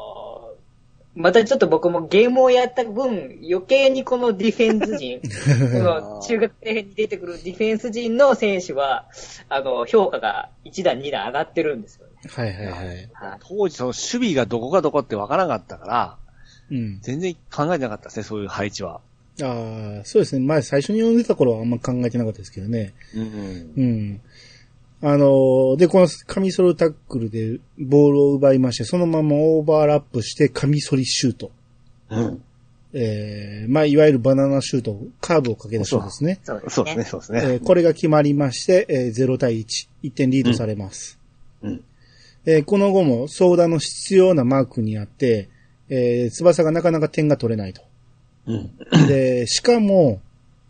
[1.15, 9.09] またちょっと僕もゲームをやった分、余計にこのディフェンス陣、 この中学生編に出てくるディフェンス陣の選手は、
[9.51, 12.12] あの、評価が1段、2段上がってるんですよね。
[12.29, 12.77] はいはいはい。
[12.77, 13.09] はい
[13.41, 16.17] 当時その守備がどこかどこってわからなかったから、
[16.71, 17.01] うん。
[17.03, 19.01] 全然考えてなかったですね、そういう配置は。
[19.43, 20.45] ああ、そうですね。
[20.47, 22.93] 前最初に読んでた頃はあんま考えてなかったですけどね。
[23.15, 23.73] うん。
[23.77, 24.21] うん。
[25.05, 31.51] あのーで、このカミソリタックルでボールを奪いまして、そのままオーバーラップしてカミソリシュート。
[32.11, 32.43] うん。
[32.95, 36.41] えー、まあ、いわゆるバナナシュート、カーブをかけたシュートですね。
[36.45, 36.71] そうですね。
[36.71, 37.41] そうですね、そうですね。
[37.43, 41.19] えーこれが決まりまして、えー0対1、1点リードされます。
[41.63, 41.85] うん。
[42.45, 45.49] えーこの後も、ソーダの必要なマークにあって、
[45.89, 47.83] えー翼がなかなか点が取れないと。
[48.47, 48.71] うん。
[49.07, 50.21] で、しかも、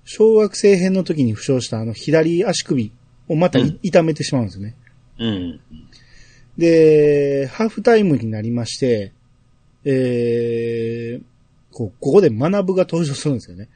[0.05, 2.93] 小学生編の時に負傷したあの左足首
[3.29, 4.75] をまたい、うん痛めてしまうんですよね。
[5.18, 5.61] うん。
[6.59, 9.12] で、ハーフタイムになりまして、
[9.85, 11.23] えー、
[11.73, 13.68] こう、ここで学ぶが登場するんですよね。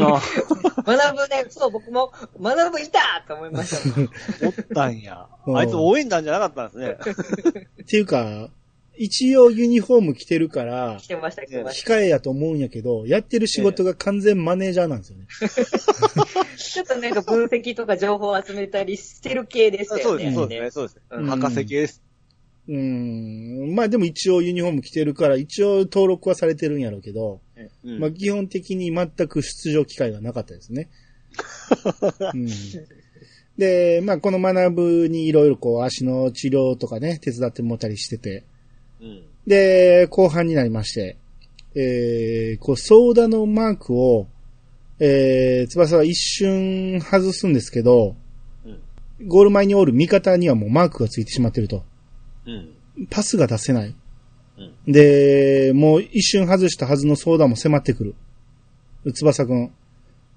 [0.00, 0.20] あ
[0.84, 4.10] 学ぶね、そう、僕も、学ぶいたと思いましたもん。
[4.44, 5.26] おったんや。
[5.46, 7.64] うんあいつ応援団じゃなかったんですね。
[7.82, 8.50] っていうか、
[8.96, 15.26] 一応ユニフォーム着てるから来、てました、来てまし控えやと思うんやけど、やってる仕事が完全マネージャーなんですよね。
[15.40, 16.56] た。
[16.56, 20.02] ちょっとなんか分析とか情報を集めたりしてる系ですよね。
[20.02, 21.30] そうですね、そうですね、そうですうんね。
[21.30, 22.02] 博士系です。
[22.68, 23.74] うーん。
[23.74, 27.40] まあでも一応ユニフォーム着てるから、一応登録はされてるんやろうけど、
[27.84, 30.88] うんまあ基本的に全く出場機会がなかったですね。
[32.34, 32.48] うん、
[33.58, 38.44] で、まあこの学ぶにいろいろこう足の治療とかね、手伝ってもたりしてて、
[39.00, 39.22] うん。
[39.46, 41.16] で、後半になりまして、
[41.74, 44.28] えー、こう、ソーダのマークを、
[45.00, 48.16] えー、翼は一瞬外すんですけど、
[48.64, 49.28] うん。
[49.28, 51.84] ゴール前におる味方にはもうマークがついてしまってると。
[52.46, 53.06] うん。
[53.10, 53.94] パスが出せない。
[54.58, 54.92] うん。
[54.92, 58.14] で、もう一瞬外したはずのソーダも迫ってくる。
[59.12, 59.72] 翼くん、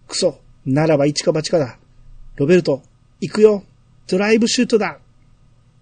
[0.08, 1.78] クソ、ならば一か八かだ。
[2.36, 2.82] ロベルト、
[3.22, 3.64] 行くよ。
[4.08, 5.00] ドライブシュートだ。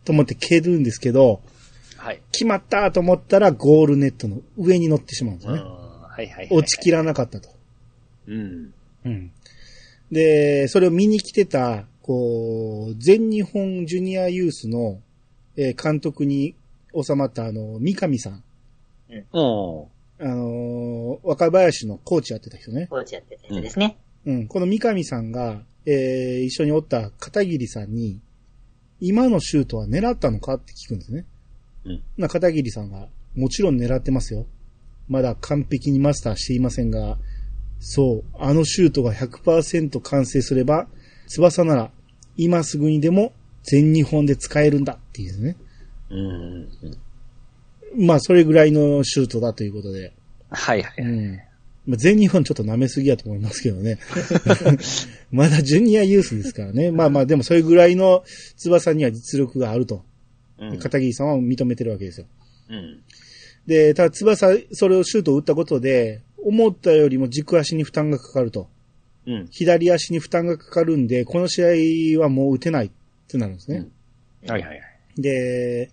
[0.03, 1.41] と思って蹴るんですけど、
[1.97, 2.21] はい。
[2.31, 5.55] 決まったと思ったらゴールネットの上に乗ってしまうんですうん。
[5.57, 5.69] よね。
[6.07, 6.47] はいはい。
[6.51, 7.49] 落ちきらなかったと。
[8.27, 8.73] うん。
[9.05, 9.31] うん。
[10.11, 15.01] で、それを見に来てた、こう、全日本ジュニアユースの、
[15.57, 16.53] えー監督に
[17.03, 18.43] 収まったあの、三上さん。
[19.09, 19.25] うん。
[20.17, 22.87] あのー若林のコーチやってた人ね。
[22.87, 23.97] コーチやってた人ですね。
[24.25, 24.47] うん。
[24.47, 28.19] この三上さんが、えー一緒におった片桐さんに、
[28.99, 31.25] 今のシュートは狙ったのかって聞くんですね。
[31.85, 32.03] うん。
[32.17, 34.45] な、片桐さんが、もちろん狙ってますよ。
[35.07, 37.17] まだ完璧にマスターしていませんが、
[37.79, 40.87] そう、あのシュートが100%完成すれば、
[41.27, 41.91] 翼なら、
[42.37, 43.33] 今すぐにでも
[43.63, 45.57] 全日本で使えるんだっていうね。
[46.15, 48.05] うん。
[48.07, 50.13] まあ、それぐらいのシュートだということで。
[50.49, 51.01] はいはい。
[51.01, 51.39] うん。
[51.85, 53.99] まあ、全日本ちょっと舐めすぎやと思いますけどね。
[55.31, 56.91] まだジュニアユースですからね。
[56.91, 58.23] まあまあ、でもそれぐらいの
[58.57, 60.03] 翼には実力があると。
[60.57, 60.79] うん。
[60.79, 62.27] 片桐さんは認めてるわけですよ。
[62.69, 63.01] うん。
[63.67, 68.69] で、ただ翼、それをシュートを打ったことで、思ったよりも軸足に負担がかかると。
[69.27, 69.47] うん。
[69.51, 72.91] 左足に負担がかかるんで、この試合はもう打てないっ
[73.27, 73.87] てなるんですね。
[74.47, 74.81] はいはいはい。
[75.17, 75.91] で、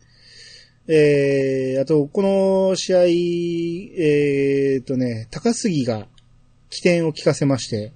[0.89, 6.07] えー、あと、この試合、えーっとね、高杉が
[6.71, 7.93] 起点を効かせまして、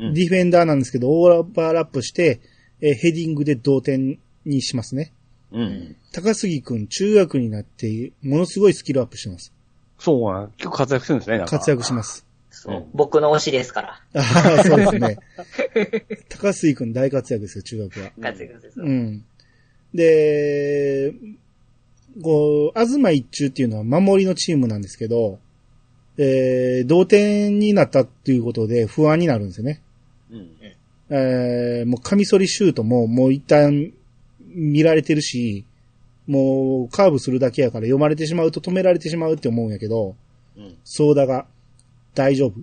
[0.00, 2.40] うんディフェンダーなんですけど、オーバーラップして、
[2.80, 5.12] えーヘディングで同点にしますね。
[5.52, 5.96] うん。
[6.12, 9.52] 高杉くん、中学になって、ものすごいスキルアップしてます。
[9.98, 10.48] そうな。
[10.56, 12.26] 結構活躍するんですね、なんか活躍します。
[12.50, 14.00] そううん僕の推しですから。
[14.14, 15.18] ああ、そうですね。
[16.28, 18.12] 高杉くん大活躍ですよ、中学は。
[18.20, 18.80] 活躍です。
[18.80, 19.24] うん。
[19.92, 21.12] で、
[22.22, 25.38] こう、東一中っていうのは守りのチームなんですけど、
[26.16, 29.80] えー、同点になったっていうことで不安になるんですよね。
[30.30, 30.50] うん。
[31.10, 33.92] えー、もうカミソリシュートももう一旦
[34.54, 35.64] 見られてるし、
[36.26, 40.16] もうカーブするだけやから読まれてしまうと止められてしまうって思うんやけど、
[40.56, 40.76] うん。
[40.84, 41.46] ソーダが
[42.14, 42.54] 大丈夫。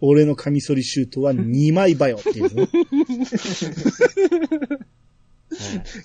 [0.00, 2.68] 俺のカミソリシュートは2枚刃よっていうね。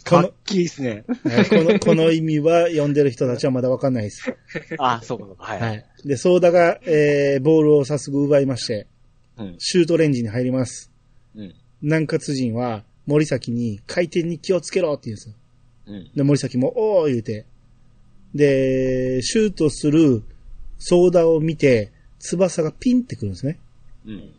[0.08, 1.04] このかっきりですね。
[1.24, 4.36] はいこの、この意味は読んでる人たちはまだわかんないです。
[4.78, 5.44] あ、そうかそうか。
[5.44, 5.60] はい。
[5.60, 5.86] はい。
[6.06, 8.88] で、ソーダが、えー、ボールを早速奪いまして、
[9.38, 9.56] うん。
[9.58, 10.92] シュートレンジに入ります。
[11.36, 11.56] うん。
[11.82, 15.36] 南葛人は、森崎に回転に気をつけろって言うんですよ。
[15.88, 16.12] うん。
[16.16, 17.46] で、森崎も、おー言うて。
[18.36, 20.24] で、シュートする
[20.78, 23.60] ソーダを見て、翼がピンってくるんですね。
[24.06, 24.34] うん。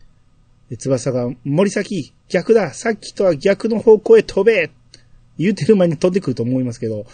[0.69, 4.71] で、翼が、森崎、逆ださっきとは逆の方向へ飛べ
[5.41, 7.05] 言うてる間に飛んでくると思いますけど、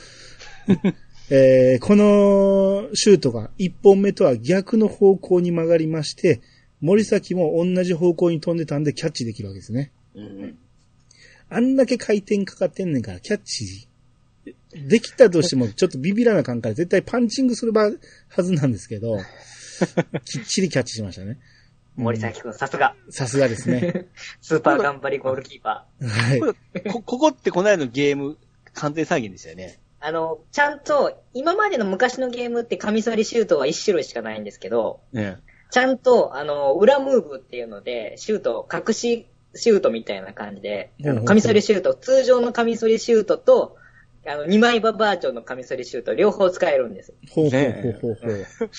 [1.29, 6.41] えーこのシュートが1本目とは逆の方向に曲がりまして、
[6.81, 9.91] 森崎も同じ方向に飛んでたんでキャッチできるわけですね。
[10.15, 10.57] うん。
[11.49, 13.87] あんだけ回転かかってんねんから、キャッチ、
[14.75, 17.91] できたとしても ちょっとビビらな感から絶対パンチングするは
[18.43, 19.17] ずなんですけど、
[20.25, 21.39] きっちりキャッチしましたね。
[21.97, 22.95] 森崎くん、さすが。
[23.09, 24.07] さすがですね。
[24.41, 26.07] スーパー頑張りゴールキーパー。
[26.07, 26.39] はい。
[26.91, 28.37] こ、ここってこの間のゲーム、
[28.73, 29.79] 完全再現でしたよね。
[29.99, 35.37] あの、ちゃんと、今までの昔のゲームってカミソリシュートは1種類しかないんですけど、ね
[35.69, 39.27] ちゃんと、あの、裏ムーブっていうので、シュート、隠し
[39.57, 40.91] シュートみたいな感じで、
[41.25, 43.75] カミソリシュート、通常のカミソリシュートと、
[44.25, 47.13] あの、2枚刃バージョンのカミソリシュート、両方使えるんです。
[47.29, 48.69] ほうほうほうほうほう。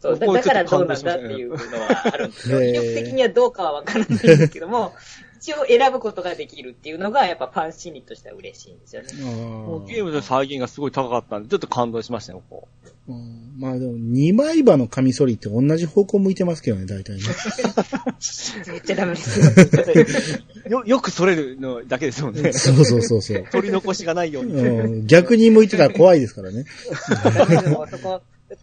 [0.00, 2.60] そう、だからどうなんだっていうのはあるんですよ。
[2.62, 4.94] へー威力的にはどうかはわからないんですけども、
[5.38, 9.12] 一応選ぶことができるっていうのが、やっぱファン心理としては嬉しいんですよね。
[9.22, 12.68] もうあゲームの再現がすごい高かったんで、ちょっと感動しましたよ、ここ。
[13.08, 17.22] ーうんまあでも、二枚刃のカミソリって同じ方向向いてますけどね、大体ね。
[18.66, 20.40] 言っちゃダメですよ。
[20.80, 22.52] よ、よくそれるのだけですもんね。
[22.52, 23.44] そうそうそうそう。
[23.52, 24.52] 取り残しがないように。
[24.54, 26.64] うん逆に向いてたら怖いですからね。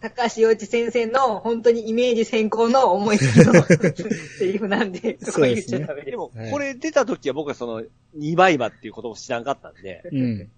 [0.00, 3.52] 高橋洋一先生の本当にイメージ先行の思いつきの
[4.38, 6.10] セリフなんで、そこは言っちゃダメです。
[6.12, 7.82] でもはい、これ出た時は僕はその、
[8.18, 10.48] 2倍馬っていうことを知らんかったんで、うん。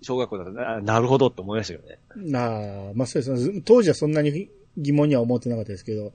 [0.00, 1.98] 小学校だとななるほどって思いましたけどね。
[2.16, 3.62] なあ、まあそうですね。
[3.64, 4.48] 当時はそんなに
[4.78, 6.12] 疑問には思ってなかったですけど。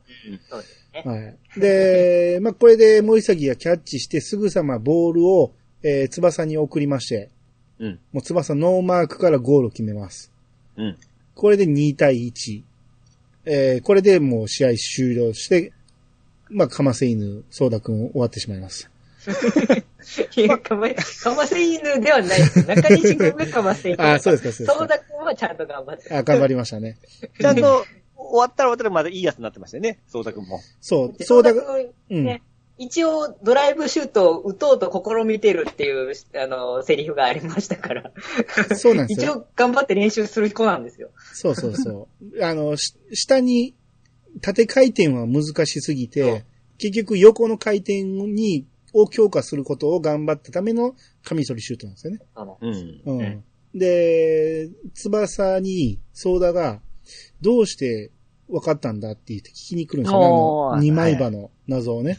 [0.49, 1.03] そうですね。
[1.05, 1.17] は
[1.57, 1.59] い。
[1.59, 7.29] で、まあこれで森崎がキャッチしてすぐさまボールを、えー、翼に送りまして、
[7.79, 7.99] うん。
[8.11, 10.31] もう翼ノーマークからゴールを決めます。
[10.77, 10.97] うん。
[11.39, 12.63] これで2対1。
[13.45, 15.71] えー、これでもう試合終了して、
[16.49, 18.89] まあ、かませ犬、ソーダくん終わってしまいます。
[20.35, 22.67] いや、かま、かませ犬ではないです。
[22.67, 24.03] 中西君がかませ犬。
[24.03, 26.13] あそうですかそうですかそうだ君はちゃんと頑張って。
[26.13, 26.97] あ、頑張りましたね。
[27.39, 27.85] ちゃんと、
[28.17, 30.59] 終わったら終わったらまだいいやつになってましたよね、そうたくんも。
[30.81, 31.61] そう、でソーダが、
[32.09, 32.41] 君うんね、
[32.79, 38.11] 一応ドライブシュートを打とうと試みてるっていう、あの、セリフがありましたから。
[38.77, 41.09] そうなんですよ一応頑張って練習する子なんですよ。
[41.33, 42.43] そうそうそう。
[42.43, 43.75] あの、し下に、
[44.41, 46.45] 縦回転は難しすぎて、
[46.77, 52.19] 結局横の回転に、を強化することを頑張ったためのカミソリシュートなんですよね。
[52.33, 53.01] あの、うん。
[53.05, 53.19] うん。
[53.19, 53.43] うん
[53.75, 56.81] で、翼に、ソーダが、
[57.41, 58.11] どうして
[58.49, 60.25] 分かったんだって言って聞きに来るんですよね。
[60.25, 62.17] あの二枚刃の謎をね。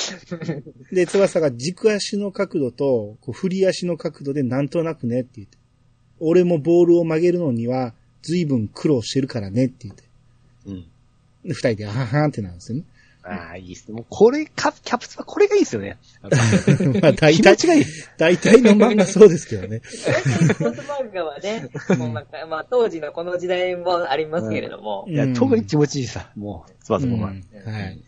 [0.92, 5.56] で、翼が軸足の角度と、こう振り足の角度でなんとなくねって言って。
[6.20, 10.02] 俺もボールを曲げるのには、随分苦労してるからねって言って。
[10.66, 10.84] うん。
[11.44, 12.84] で二人で、あははんってなるんですよね。
[13.30, 13.94] ああ、いいっすね。
[13.94, 15.98] もうこれ、キャキャプツはこれがいいっすよね。
[17.00, 17.84] まあ大体気持ち、がいい。
[18.16, 19.80] 大体の漫画そうですけどね。
[19.84, 20.06] ス
[20.54, 21.68] ポーツ漫画はね、
[21.98, 27.28] もうなんか、まあ当時のこの時代もありますけれども、いや、うん特に気持ちいいさ、もう、つばうんつばは。
[27.28, 27.34] は
[27.88, 28.02] い。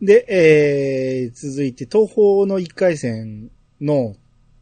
[0.00, 4.14] で、えー、続いて東方の1回戦の、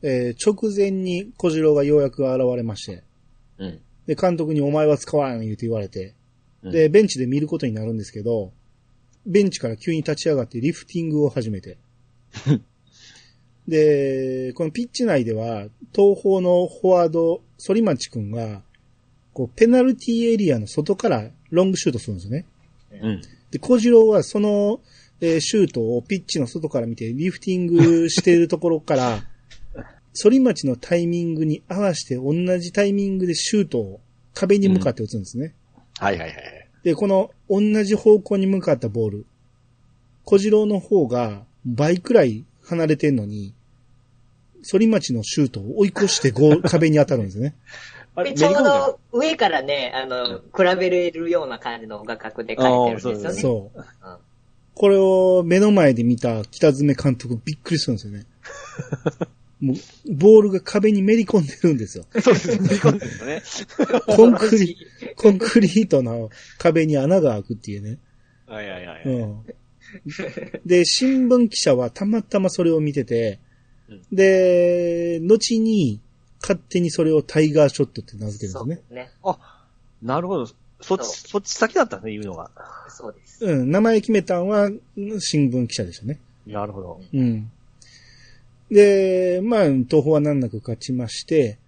[0.03, 3.03] えー直前に小次郎がようやく現れまして、
[3.59, 3.81] うん。
[4.07, 6.15] で、監督にお前は使わん言うて言われて、
[6.63, 8.53] うんで、ベンチで見ることになるんですけど、
[9.27, 11.79] ベンチから急に立ち上がってリフティングを始めて。
[13.69, 18.63] で、このピッチ内では、東方のフォワード、反町くんが、
[19.33, 22.47] こう、ペナルティエリアの外からロングシュートするんですよね。
[23.03, 23.23] うん。
[23.51, 24.81] で、小次郎はその、
[25.21, 29.25] えーシュートをピッチの外から見て、リフティングしているところから、
[30.15, 34.01] 反町のタイミングに合わせて同じタイミングでシュートを
[34.33, 35.55] 壁に向かって打つんですね。
[35.99, 36.56] はいはいはい。
[36.87, 39.27] で、この同じ方向に向かったボール、
[40.23, 43.55] 小次郎の方が倍くらい離れてんのに、
[44.63, 47.57] 反町のシュートを追い越してゴール 壁に当たるんですよね。
[48.15, 53.41] あれ、でちょうど上からね、あの、比べれるような感じの画角で描いてるんですよね。
[53.41, 53.79] そう。
[53.79, 54.17] うん
[54.79, 58.27] これを目の前で見た北爪監督びっくりするんですよね。
[59.61, 62.05] もう、ボールが壁にめり込んでるんですよ。
[62.21, 62.49] そうです。
[62.61, 63.43] めり込んでるね。
[64.15, 64.77] コンクリ、
[65.17, 67.99] コンクリートの壁に穴が開くっていうね。
[68.47, 69.03] はいはいはい。
[69.05, 69.43] うん。
[70.67, 73.39] で、新聞記者はたまたまそれを見てて
[73.89, 76.01] うん、で、後に
[76.41, 79.03] 勝手にそれをタイガーショットって名付けるんですね。
[79.03, 79.11] ね。
[80.03, 80.47] なるほど。
[80.81, 82.51] そっち、そっち先だったんですね、言うのが。
[82.89, 83.45] そうです。
[83.45, 84.71] うん、名前決めたんは
[85.19, 86.19] 新聞記者でしたね。
[86.47, 87.01] なるほど。
[87.13, 87.51] うん。
[88.71, 91.59] で、まあ、東宝は難なく勝ちまして、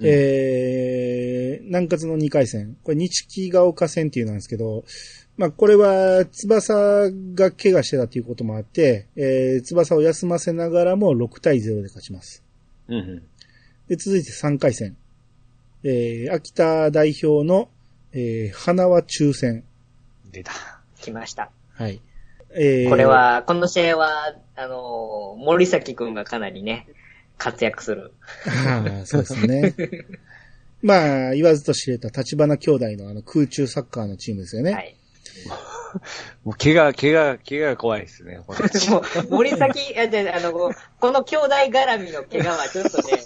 [0.00, 2.76] うんえー、南葛の2回戦。
[2.84, 4.84] これ、日木が丘戦っていうなんですけど、
[5.36, 12.42] まあ、これは、翼が怪我してたということもあって、えー、翼を休ませながらも6対0で勝ちます。
[12.88, 13.22] うんうん。
[13.88, 14.96] で、続いて3回戦。
[15.84, 17.68] えー、秋田代表の、
[18.12, 19.64] えー、花輪抽選。
[20.30, 20.52] 出た。
[21.00, 21.50] 来ました。
[21.72, 22.00] はい。
[22.54, 26.86] えーこれ、は、この試合は、あの、森崎くんがかなりね、
[27.36, 28.12] 活躍する。
[29.04, 29.74] そうですね。
[30.82, 34.72] まあ、言わずと知れた立花兄弟のあの空中サッカーのチームですよね。
[34.72, 34.96] はい。
[36.44, 38.38] もう、怪我、怪我、怪我が怖いですね。
[38.38, 40.06] もう、森崎、あ、
[40.40, 43.22] の、この兄弟絡みの怪我はちょっとね、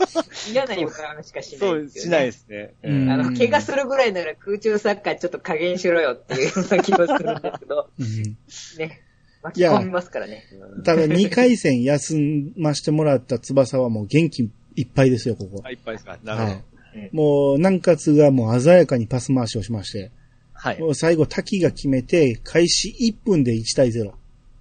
[0.51, 2.09] 嫌な予感しかしなそ、いうですよね。
[2.09, 2.75] しないですね。
[2.85, 3.11] ううんん。
[3.11, 8.37] あの、怪我するぐらいなら空中サッカーちょっと加減しろよっていうような気もするんですけど、うん
[8.79, 9.03] ね。
[9.43, 10.45] 巻き込みますからね。
[10.85, 12.17] ただ2回戦休
[12.57, 15.63] ましてもらった翼はもう元気いっぱいですよ、ここ。
[15.65, 16.19] あ、いっぱいですか。
[16.23, 17.11] なるほどはい。。
[17.13, 20.11] もう、南葛がもう鮮やかにパス回しをしまして、
[20.53, 20.81] はい。
[20.81, 24.13] もう最後滝が決めて、開始1分で1対0。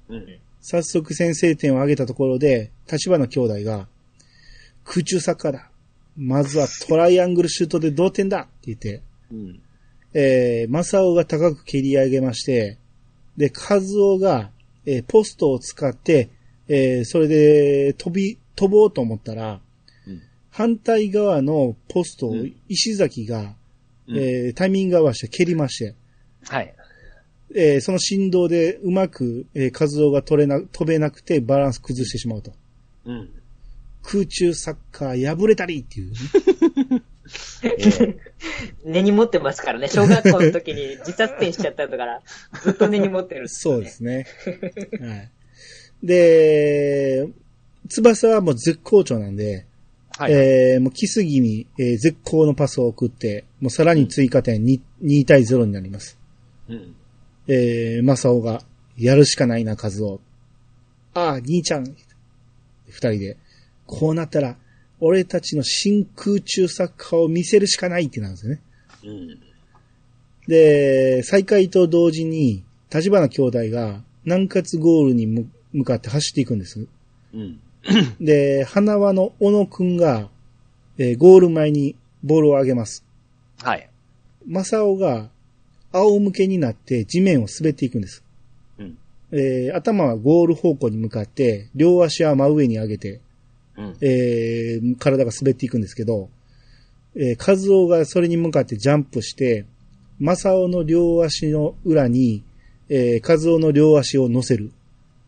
[0.10, 0.40] うん。
[0.62, 3.88] 早速先制点を挙げたところで、立花兄弟が、
[4.84, 5.70] 空中サッカーだ。
[6.18, 9.02] まずはトライアングルシュートで同点だって言って、
[9.32, 9.62] うん。
[10.14, 12.78] えー、マサオが高く蹴り上げまして、
[13.38, 14.52] で、カズオが、
[14.86, 16.30] えーポストを使って、
[16.68, 19.60] えーそれで飛び、飛ぼうと思ったら、
[20.08, 23.56] うん反対側のポストをうん石崎が、
[24.08, 25.96] うんえータイミング合わせて蹴りまして、
[26.48, 26.74] はい。
[27.56, 32.54] えーその振動でうまく、えー、カズオが取れな、飛べなくてバランス崩してしまうと。
[33.06, 33.30] うん。
[34.04, 37.04] 空中サッカー破れたりっていうね、
[38.86, 39.88] 根に持ってますからね。
[39.88, 42.22] 小学校の時に自殺点しちゃったんだから、
[42.64, 43.90] ずっと根に持ってる、そうで。
[43.90, 44.26] すね。
[45.00, 45.30] はい。
[46.04, 47.28] で、
[47.90, 49.66] 翼はもう絶好調なんで、
[50.18, 50.34] はい。
[50.34, 56.18] えーもう来すぎに、えー絶好のパスを送って、もうさらに追加点 2, 2対0になります。
[56.68, 56.96] うん。
[57.48, 58.64] えー、マサオが、
[58.98, 60.20] やるしかないな、カズオ。
[61.14, 61.86] ああ、兄ちゃん。
[62.88, 63.38] 二人で、
[63.88, 64.58] こうなったら、
[65.02, 68.62] 俺たちの真空中サッカーを見せるしかないってなんですよね。
[69.04, 69.40] うん。
[70.48, 76.86] で、再開と同時に、立花兄弟が南葛ゴールに向向かって走っていくんです。
[77.34, 77.60] うん。
[78.20, 80.30] で、花輪の小野くんが、
[80.98, 83.04] えーゴール前にボールを上げます。
[83.64, 83.90] はい。
[84.46, 85.30] 正雄が
[85.94, 88.24] 仰向けになって地面を滑っていくんです。
[88.78, 88.98] うん。
[89.32, 93.22] えー頭はゴール方向に向かって、両足は真上に上げて、
[93.82, 93.98] うん。
[94.02, 96.30] えー体が滑っていくんですけど、
[97.16, 99.66] えー、和夫がそれに向かってジャンプして、
[100.20, 102.44] 正雄の両足の裏に、
[102.90, 104.72] えー、和夫の両足を乗せる。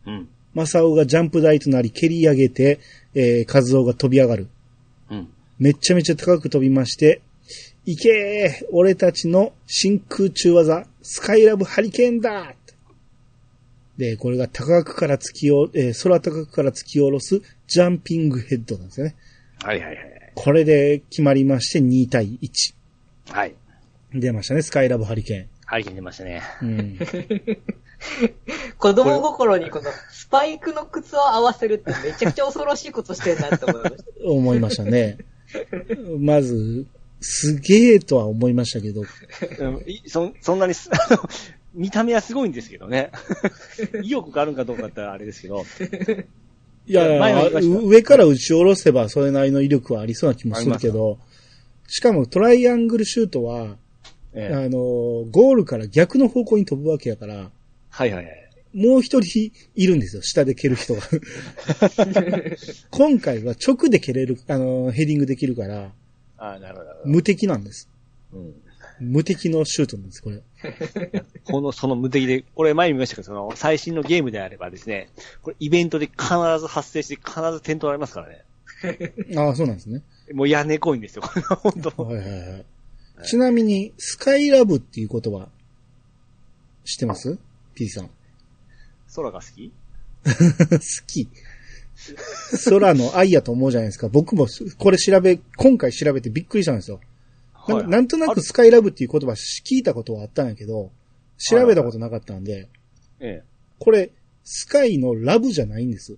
[0.06, 0.28] うん。
[0.54, 2.80] 正雄がジャンプ台となり蹴り上げて、
[3.14, 4.48] えー、和夫が飛び上がる。
[5.10, 5.28] うん。
[5.58, 7.20] めっちゃめちゃ高く飛びまして、
[7.86, 12.54] いけー俺たちの真空中技、スカイラブハリケーンだ
[13.98, 19.16] で、これが高くから突きお、えー空高くから突き下ろすジャンピングヘッドなんですよね。
[19.62, 20.32] はいはいはい。
[20.34, 22.74] これで決まりまして2対1。
[23.30, 23.54] はい。
[24.12, 26.42] 出ましたね、スカイラブハリケはい、出ましたね。
[26.60, 26.68] ーン。
[26.68, 26.98] うん。
[28.78, 34.24] 子供心にこのスパイクの靴を合わせるってめちゃくちゃ恐ろしいことしてるなって思いました。
[34.24, 35.18] 思いましたね。
[36.18, 36.86] まず、
[37.20, 39.02] すげえとは思いましたけど、
[40.06, 41.18] そそんなにす、あの、
[41.72, 43.10] 見た目はすごいんですけどね。
[44.02, 45.64] 意欲があるんかどうかってあれですけど。
[46.86, 51.18] いやいました上から打ち下ろせばそれなりの威力はありそうな気もするけど、
[51.86, 53.76] しかもトライアングルシュートは、
[54.34, 54.78] ええあの、
[55.30, 57.50] ゴールから逆の方向に飛ぶわけやから、
[57.88, 58.50] はいはいはい。
[58.74, 61.02] もう一人いるんですよ、下で蹴る人が。
[62.90, 65.92] 今回は直で蹴れる、あの、ヘディングできるから、
[66.36, 67.88] ああ、なるほど無敵なんです。
[68.32, 68.38] ど。
[68.40, 68.54] うん。
[69.00, 70.42] 無敵のシュートなんです、これ。
[71.44, 75.10] この、その無敵で、これ前に見ましたけど、その、最新のゲームであればですね、
[75.42, 78.44] これイベントで必ず発生して必ず点取られますからね。
[79.36, 80.02] ああ、そうなんですね。
[80.32, 82.04] もう屋根こいんですよ、これは本当。
[82.04, 82.64] はいはいはい。
[83.26, 85.48] ちなみに、スカイラブっていう言葉、
[86.84, 87.38] 知ってます
[87.74, 88.10] ?P さん。
[89.14, 89.72] 空が好き？
[90.24, 91.28] 好き。
[92.68, 94.08] 空の愛やと思うじゃないですか。
[94.08, 94.48] 僕も
[94.78, 97.00] これ調べ、今回調べてびっくりしたんですよ。
[97.68, 100.90] なんかなんとなくスカイラブっていう言葉聞いたことはあったんやけど、
[101.38, 102.68] 調べたことなかったんで、
[103.20, 103.44] ええ。
[103.78, 104.12] これ、
[104.44, 106.16] スカイのラブじゃないんです。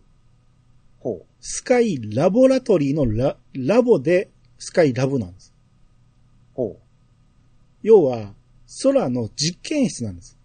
[0.99, 1.26] ほう。
[1.40, 5.55] スカイラボラトリーのラ、ラボでスカイラブなんです。
[6.55, 6.82] ほう。
[7.82, 8.34] 要は、
[8.82, 10.36] 空の実験室なんです。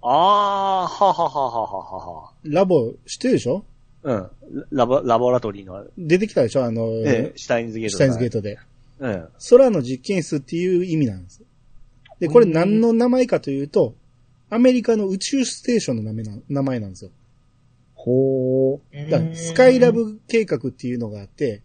[0.00, 2.32] ああ、ははははははは。
[2.44, 3.64] ラボ、知ってるでしょ？
[4.04, 4.30] うん。
[4.70, 6.64] ラボ、ラボラトリーの、出てきたでしょ？
[6.64, 7.90] あの、ええ、シュタインズゲート。
[7.90, 8.58] シュタインズゲートで。
[8.98, 9.28] うん。
[9.50, 11.42] 空の実験室っていう意味なんです。
[12.20, 13.94] で、これ何の名前かというと、
[14.50, 17.10] アメリカの宇宙ステーションの名前な名前なんですよ。
[17.94, 18.80] ほ
[19.10, 21.62] だからスカイラブ計画っていうのがあって、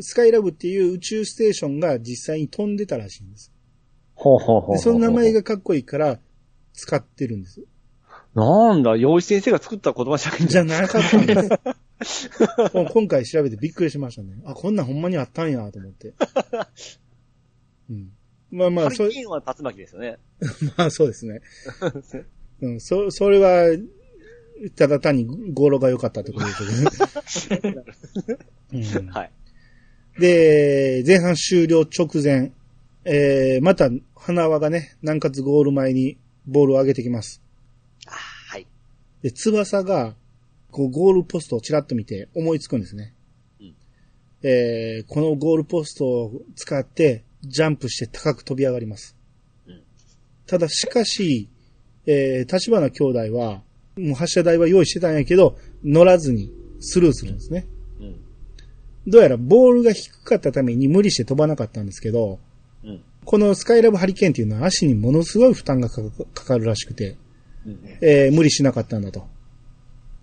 [0.00, 3.52] スカイラブっていう宇宙ステーションが実際に飛んでたらしいんです。
[4.14, 6.18] ほうほうほうその名前がかっこいいから
[6.72, 7.62] 使ってるんです。
[8.34, 11.48] なんだ、洋一先生が作った言葉じゃないんじゃなかったんです。
[12.74, 14.34] もう今回調べてびっくりしましたね。
[14.44, 16.14] あ、こんなんほんまにあったんやと思って。
[17.90, 18.12] うん。
[18.50, 20.18] まあまあ、そハリケーンは竜巻ですよね。
[20.76, 21.40] まあそうですね。
[22.62, 23.76] うん、そ、それは、
[24.76, 26.52] ただ単に語呂が良かったってことで
[27.26, 27.86] すけどね。
[28.72, 29.30] うんはい。
[30.18, 32.52] で、前半終了直前、
[33.04, 37.42] えー、また、花輪がね、南葛ゴール前にボールを上げてきます。
[38.06, 38.66] あはい。
[39.22, 40.14] で、翼が、
[40.70, 43.14] こう、ゴールポストをちらっと見て思いつくんですね。
[43.60, 43.74] うん
[44.42, 49.16] えー、このゴールポストを使って、ジャンプして高く飛び上がります。
[49.66, 49.82] うん
[50.46, 51.48] ただ、しかし、
[52.06, 53.62] えー、立花兄弟は、
[53.96, 57.66] もう発射台は用意してたんやけど、乗らずにスルーするんですね。
[58.00, 58.16] うん。
[59.06, 62.40] どうやらボールが低かったために無理して飛ばなかったんですけど、
[62.82, 63.00] うん。
[63.24, 66.02] このスカイラブハリケーンっていうのは足にものすごい負担がか
[66.44, 67.16] かるらしくて、
[67.66, 67.78] うん。
[68.00, 69.26] えー無理しなかったんだと。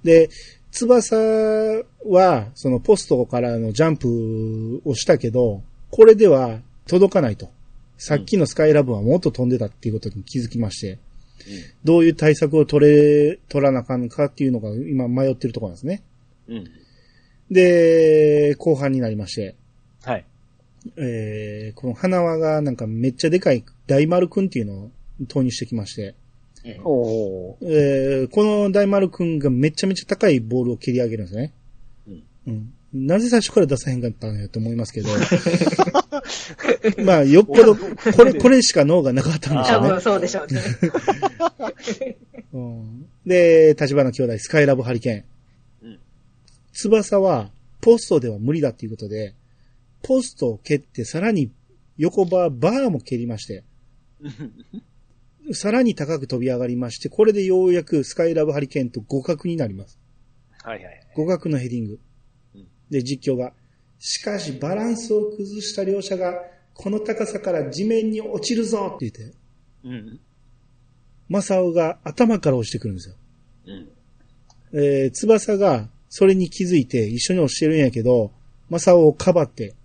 [0.07, 0.29] で、
[0.71, 7.49] 翼は、そのポストからのジャンプをしたけど、これでは届かないと。
[7.97, 10.99] さっきのスカイラブはもっと飛んでたっていうことに気づきまして、
[11.83, 16.03] どういう対策を取れ、取らなあかんかっていうのが今迷ってるところなんですね。
[16.47, 16.65] うん。
[17.51, 19.55] で、後半になりまして、
[20.03, 20.25] はい。
[20.95, 24.91] えー、この花輪がなんかめっちゃでかい大丸くんっていうのを
[25.27, 26.15] 投入してきまして、
[26.83, 31.53] おおえーこの大丸くんがめちゃめちゃ高いボールを蹴り上げるんですね。
[32.07, 32.23] うん。
[32.47, 32.73] うん。
[32.93, 35.09] なぜ最初から出さへんかったんやと思いますけど。
[37.03, 40.01] まあ、よっぽど、これ、これしか脳がなかったんでしょ多うね分。
[40.01, 40.61] そうでしょうね。
[42.53, 45.89] うん、で、立花兄弟、スカイラブハリケーン。
[45.89, 45.99] うん
[46.73, 47.51] 翼は、
[47.81, 49.33] ポストでは無理だっていうことで、
[50.03, 51.51] ポストを蹴って、さらに
[51.97, 53.63] 横バー、バーも蹴りまして、
[55.53, 59.99] さらに高く飛び上がりまして、これでようやくスカイラブハリケーンと互角になります。
[60.63, 61.07] はいはい。
[61.15, 61.99] 互角のヘディング
[62.55, 62.67] うん。
[62.89, 63.53] で、実況が、
[63.99, 66.33] しかしバランスを崩した両者が、
[66.73, 69.37] この高さから地面に落ちるぞって言って、
[69.83, 70.19] うん。
[71.29, 73.15] マサオが頭から落ちてくるんですよ。
[73.67, 73.89] うん。
[74.73, 78.31] えー、翼がそれに気づいて一緒に落ちてるんやけど、
[78.69, 79.75] マサオをかばって、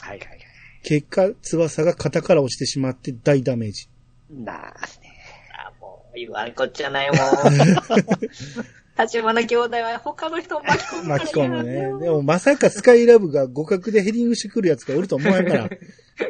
[0.00, 0.38] はいはいはい。
[0.82, 3.88] 結果、翼が肩から落ちてしまって大ダメージ。
[4.30, 5.12] なあすね。
[5.58, 7.18] あもう、言わんこっちゃないもん。
[8.98, 12.04] 立花兄弟は他の人を巻き込むから巻き込むね。
[12.04, 15.68] でもまさかスカイラブが互角でヘディングしてくるやつがおると思わんから、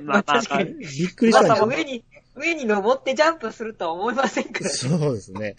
[0.03, 1.49] まあまあまあ、びっくりしたん。
[1.49, 2.05] まさか上に、
[2.35, 4.71] 上に登ってジャンプするとは思いませんから。
[4.71, 5.55] そうですね。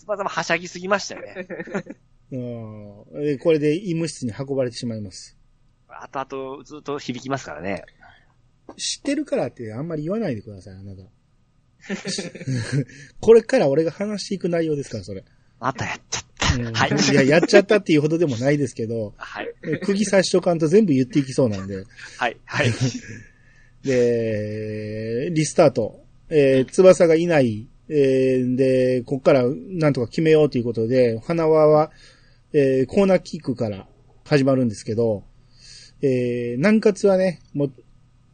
[0.00, 1.46] 翼もはしゃぎすぎましたよね。
[2.30, 2.40] うん
[3.16, 5.38] えーこれで医務室に運ばれてしまいます。
[5.88, 7.84] あとあとずっと響きますからね。
[8.76, 11.02] 知ってるからってあんまり言わないでください、あなた。
[13.20, 15.24] これから俺が話していく内容ですから、それ。
[15.60, 16.54] またやっちゃった。
[16.56, 16.90] うんはい。
[16.90, 19.48] いや、やっちゃったっていうほどでもないですけど、はい。
[19.82, 21.84] 釘刺しとかんと全部言っていきそうなんで。
[22.18, 22.36] はい。
[22.44, 22.72] はい。
[23.84, 26.04] で、リスタート。
[26.30, 27.68] えー、翼がいない。
[27.88, 31.90] えー、で、こっからなんとか決めようということで、花輪は、
[32.52, 33.86] えー、コーナーキックから
[34.24, 35.22] 始まるんですけど、
[36.00, 37.66] えー、南葛はね、も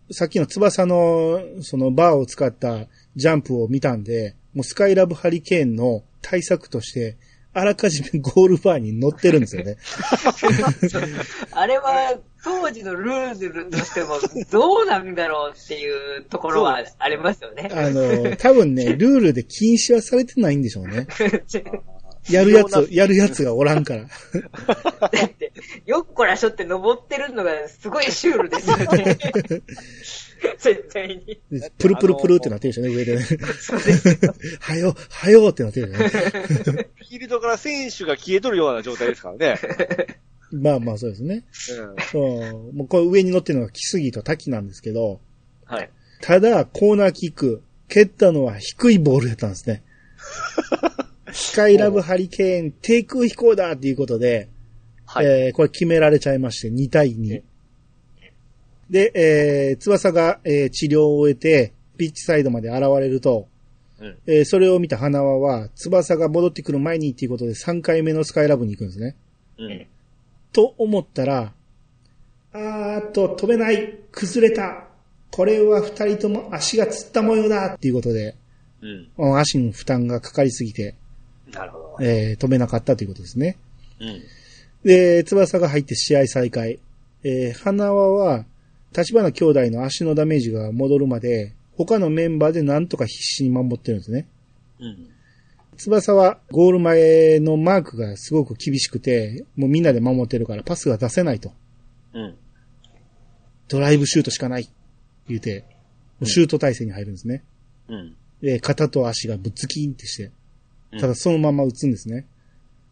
[0.09, 2.87] う、さっきの翼の、そのバーを使った
[3.17, 7.17] ジャンプを見たんで、もうスカイラブハリケーンの対策として、
[7.53, 9.77] あらかじめゴールバーに乗ってるんですよね。
[11.51, 14.19] あれは、当時のルールとしても、
[14.51, 17.69] どうなんだろうっていうところはありますよね。
[17.73, 21.09] あの、多分ね、 ルールで禁止はされてないんでしょうね。
[22.31, 24.03] やるやつ、やるやつがおらんから。
[24.03, 24.09] だ
[25.27, 25.53] って、
[25.87, 29.19] よっこらしょって登ってるのがすごいシュールですよね。
[30.59, 31.41] 絶対に。
[31.51, 33.23] でプルプルプルってなってるでしょうね、上でね。
[33.61, 34.35] そうですよ。
[34.61, 36.89] はよ、はよってなってるでしょうね。
[36.97, 39.59] フィールドから選手が消えとるような状態ですからね。
[40.53, 41.45] まあまあそうですね。
[41.71, 41.97] うん。
[42.11, 42.73] そう。
[42.73, 45.21] もうこれ上に乗ってるのが木杉と滝なんですけど、
[45.65, 45.91] はい。
[46.23, 49.83] ただ、コーナーキック、蹴ったのは低いボールやったんですね。
[51.33, 54.49] スカイラブハリケーン、低空飛行だっていうことで、
[55.07, 55.27] はい。
[55.27, 57.43] えーこれ決められちゃいまして、2対2。
[58.91, 63.47] で、えー、翼が、えー治療を終えて、ピッチサイドまで現れると、
[64.01, 69.17] うんえーそれを見た花輪は、翼が戻ってくる前にっていうことで3回目のスカイラブに行くんですね。
[69.59, 69.87] うん。
[70.53, 71.53] と思ったら、
[72.53, 74.89] あーっと、飛べない、崩れた。
[75.31, 78.35] これは二人とも足がつった模様だっていうことで、
[79.17, 79.39] うん。
[79.39, 80.97] 足の負担がかかりすぎて、
[81.53, 81.99] なるほど。
[82.01, 83.57] えー飛べなかったということですね。
[84.01, 84.23] うん。
[84.83, 86.81] で、翼が入って試合再開。
[87.23, 88.47] えー花輪は、
[88.97, 94.29] 立花兄弟の足のダメージが戻るまで、他のメンバーでなんとか必死に守ってるんですね。
[94.81, 95.11] うん。
[95.77, 101.53] 翼はゴール前のマークがすごく厳しくて、もうみんなで守ってるからパスが出せないと。
[102.13, 102.37] うん。
[103.69, 104.69] ドライブシュートしかない。
[105.29, 105.65] 言うて、
[106.19, 107.45] もうシュート体勢に入るんですね。
[107.89, 108.17] うん。
[108.43, 110.25] で、肩と足がぶっつきんってして、
[110.93, 112.27] うんただそのまま打つんですね。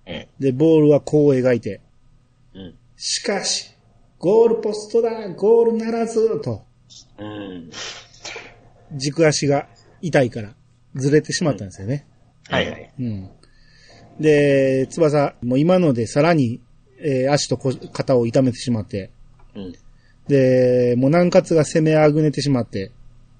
[0.06, 0.26] うん。
[0.38, 1.80] で、ボールはこう描いて、
[2.54, 2.74] うん。
[2.96, 3.76] しかし、
[4.18, 6.64] ゴールポストだゴールならずと、
[7.18, 7.70] うん。
[8.96, 9.68] 軸足が
[10.00, 10.54] 痛いから、
[10.94, 12.06] ずれてしまったんですよね。
[12.48, 12.92] はいはい。
[12.98, 13.30] うん。
[14.18, 16.60] で、翼、もう今のでさらに、
[17.00, 19.10] えー足とこ肩を痛めてしまって、
[19.54, 19.72] うん。
[20.26, 22.90] で、もう南葛が攻めあぐねてしまって、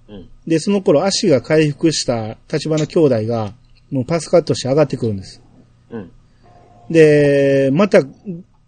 [0.09, 0.29] うん。
[0.47, 3.55] で、その頃足が回復した立花兄弟が、
[3.91, 5.43] もうパスカットして上がってくるんです。
[5.91, 6.13] うん。
[6.91, 8.01] で、また、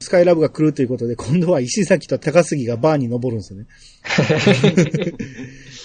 [0.03, 3.67] スカイラブが来るということで、今度は石崎と高杉がバーに登るんですよね。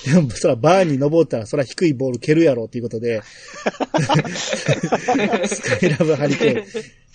[0.05, 3.21] でも、そらバーに登ったら、そら低いボール蹴るやろっていうことで、
[5.47, 6.65] スカイラブハリケーン、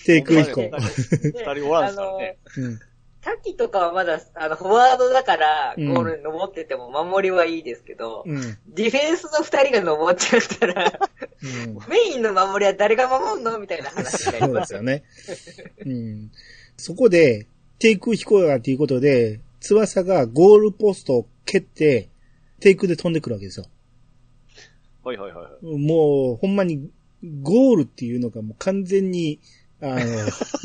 [0.05, 0.71] 低空飛行。
[1.23, 2.37] 二人おらんすからね。
[2.59, 2.81] うん
[3.23, 11.01] 滝とかはまだ、あの、フォワードだから、うんゴールに登ってても守りはいいですけど、うんディフェンスの二人が登っちゃったら、
[11.43, 14.79] うんメインの守りは誰が守んのみたいな話になそうでりますすよ。
[14.79, 15.05] よね。
[15.85, 16.31] うん。
[16.81, 17.47] そこで、
[17.79, 22.09] 低空飛行だっていうことで、翼がゴールポストを蹴って、
[22.61, 23.67] 低空で飛んでくるわけですよ。
[25.05, 25.79] はいはいはい。
[25.79, 26.91] もう、ほんまに、
[27.43, 29.39] ゴールっていうのがもう完全に、
[29.83, 30.01] あの、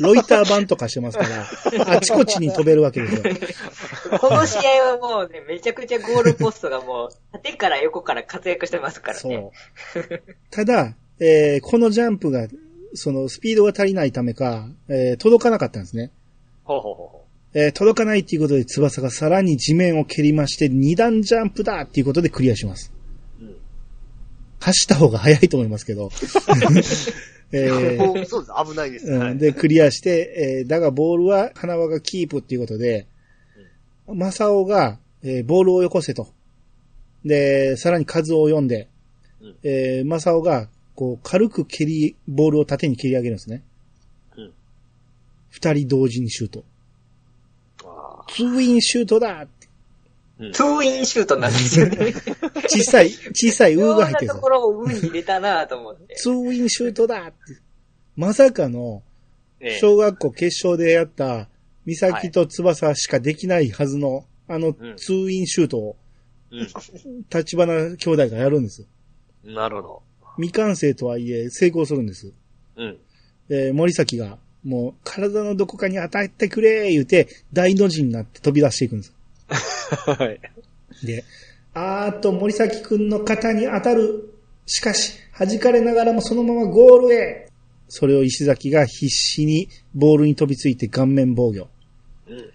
[0.00, 3.22] ロイター版とかしてますから、あちこちに飛べるわけですよ。
[4.18, 9.50] この試合はもうね、めちゃくちゃゴールポストがもう、縦から横から活躍してますからそね。
[9.94, 10.22] う。
[10.50, 12.46] ただ、えーこのジャンプが、
[12.96, 16.10] そのスピードが足りないためか、えー届かなかったんですね。
[16.64, 17.24] ほうほうほうほ
[17.54, 22.92] えー届かないっていうことで翼がさらに地面を蹴りまして、二段ジャンプだっていうことでクリアします。
[23.40, 23.44] う。
[23.44, 23.56] うん。
[24.60, 26.10] 走った方が早いと思いますけど。
[27.52, 28.70] えーそうです。
[28.70, 29.10] 危ないです。
[29.10, 29.30] はい。
[29.32, 33.06] うん、で、クリアして、えーだがボールは花輪がキープっていうことで、
[34.12, 36.28] マサオが、えーボールをよこせと。
[37.24, 38.88] で、さらに数を読んで、
[39.40, 43.62] うんえーマサオが、こう、軽く蹴り、ボールを縦に蹴り上げるんですね。
[44.36, 44.52] うん。
[45.50, 46.64] 二人同時にシュート。
[47.84, 52.14] あツーインシュートだってーうんツーインシュートなんですよね。
[52.66, 54.48] 小さい、小さいウーが入ってるんですよ微妙なとこ。
[54.48, 56.14] ろを運に入れたなと思って。
[56.16, 57.60] ツーインシュートだって。
[58.16, 59.02] まさかの、
[59.60, 61.48] ええ小学校決勝でやった、
[61.84, 65.96] 岬と翼しかできないはずの、あのうんツーインシュートを、
[66.50, 66.56] う
[67.34, 68.86] 立花兄弟がやるんです。
[69.44, 69.54] ん。
[69.54, 70.02] なるほど。
[70.36, 72.32] 未完成とはいえ成功するんです。
[72.76, 72.98] うん。
[73.48, 79.14] で、森崎が、もう、体のどこかに当たってくれ言うて、大の字になって飛び出していくんです。
[80.10, 80.40] はい。
[81.06, 81.24] で、
[81.74, 84.32] あーっと森崎くんの肩に当たる。
[84.66, 87.48] しかし、弾かれながらもそのままゴールへ。
[87.88, 91.68] それを石崎が必死にボールに飛びついて顔面防御。
[92.28, 92.50] うん。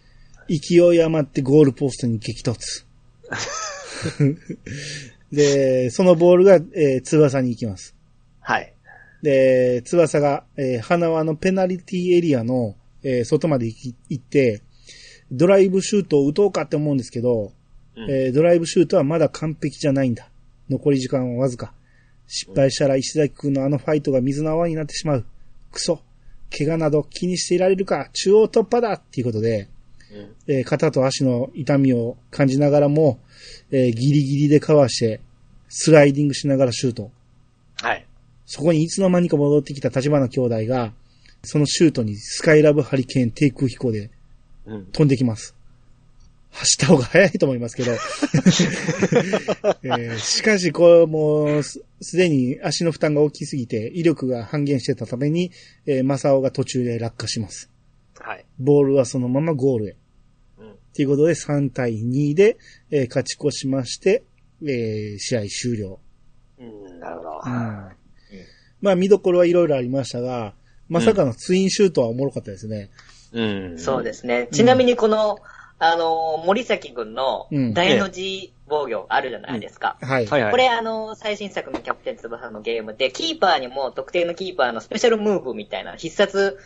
[0.50, 2.86] 勢い余ってゴールポストに激突。
[5.32, 7.96] で、そのボールが、えー翼に行きます。
[8.40, 8.74] はい。
[9.22, 14.62] で、翼が、えー花輪のペナルティエリアの、えー外まで行き行って、
[15.32, 17.54] ドライブシュートを打とうかって思うんですけど、
[17.96, 20.30] うんえードライブシュートはまだ完璧じゃないんだ。
[20.70, 21.74] 残り時間はわずか。
[22.28, 25.26] 失敗したら石崎くんのあのファイトが水の泡になってしまう。
[25.72, 26.02] クソ。
[26.58, 29.68] 怪我など気にしていられるか中央突破だっていうことで、うん。
[30.48, 33.20] えー肩と足の痛みを感じながらも、
[33.72, 35.22] えーギリギリでかわして、
[35.70, 37.12] スライディングしながらシュート。
[37.82, 38.06] はい。
[38.46, 40.94] そこにいつの間にか戻ってきた立花兄弟が、
[41.44, 44.12] そのシュートにスカイラブハリケーン低空飛行で
[44.66, 44.86] うん。
[44.88, 45.56] 飛んできます。
[46.52, 47.94] 走った方が早いと思いますけど。
[49.84, 55.52] えーしかし、これもうす、すでに足の負担が大きすぎて、威力が半減してたために、
[55.86, 57.70] えー、マサオが途中で落下します。
[58.20, 58.46] はい。
[58.60, 59.96] ボールはそのままゴールへ。
[60.92, 60.96] うん。
[60.96, 62.58] ということで3対2で、
[62.92, 64.24] えー勝ち越しまして、
[64.64, 66.00] えー試合終了。
[66.60, 67.00] うん。
[67.00, 67.42] なるほど。
[68.82, 70.54] まあ見どころはいろいろありましたが、
[70.90, 72.90] まさかのツインシュートはおもろかったですね。
[73.32, 73.42] う
[73.76, 73.80] ん。
[73.80, 74.48] そうですね。
[74.52, 75.38] ちなみにこの、
[75.80, 79.98] あの、森崎くんのうん大の字防御あるじゃないですか。
[80.02, 80.26] はい。
[80.26, 80.52] はいはい。
[80.52, 86.58] これあの、最新作のキャプテン翼のゲームで、キーパーにも特定のキーパーのスペシャルムーブみたいな必殺、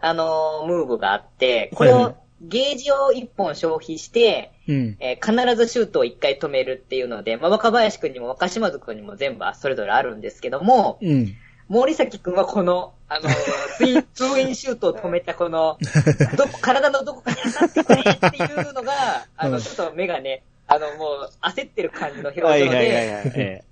[0.00, 4.96] あの、ムーブがあって、これはいはをゲージを1本消費して、うん。
[5.00, 11.34] えー必ずシュートを1回止めるっていうので、まあ、若林くんにも若島津くんにも全部それぞれあるんですけども、うん。
[11.68, 13.28] 森崎くんはこの、あの、
[13.76, 15.78] ツイン、ツーインシュートを止めたこの、
[16.36, 23.64] どこ、体のどこから当たってくれっていうのが、あの、うんちょっと目がね、あの、もう焦ってる感じの表情で、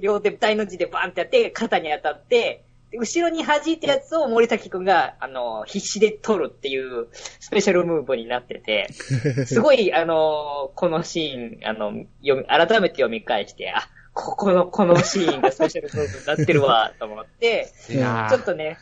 [0.00, 2.65] 両手大の字でバンってやって、肩に当たって、で
[2.98, 8.88] 後ろに弾いたやつを森崎くんが、あの、必死で取るっていうスペシャルムーブになってて、
[9.46, 11.92] すごい、あの、このシーン、あの、
[12.22, 18.78] 読み、改めて読み返して、あ、ここの、このシーンがスペシャルムーブになってるわ、と思って、 ちょっとね、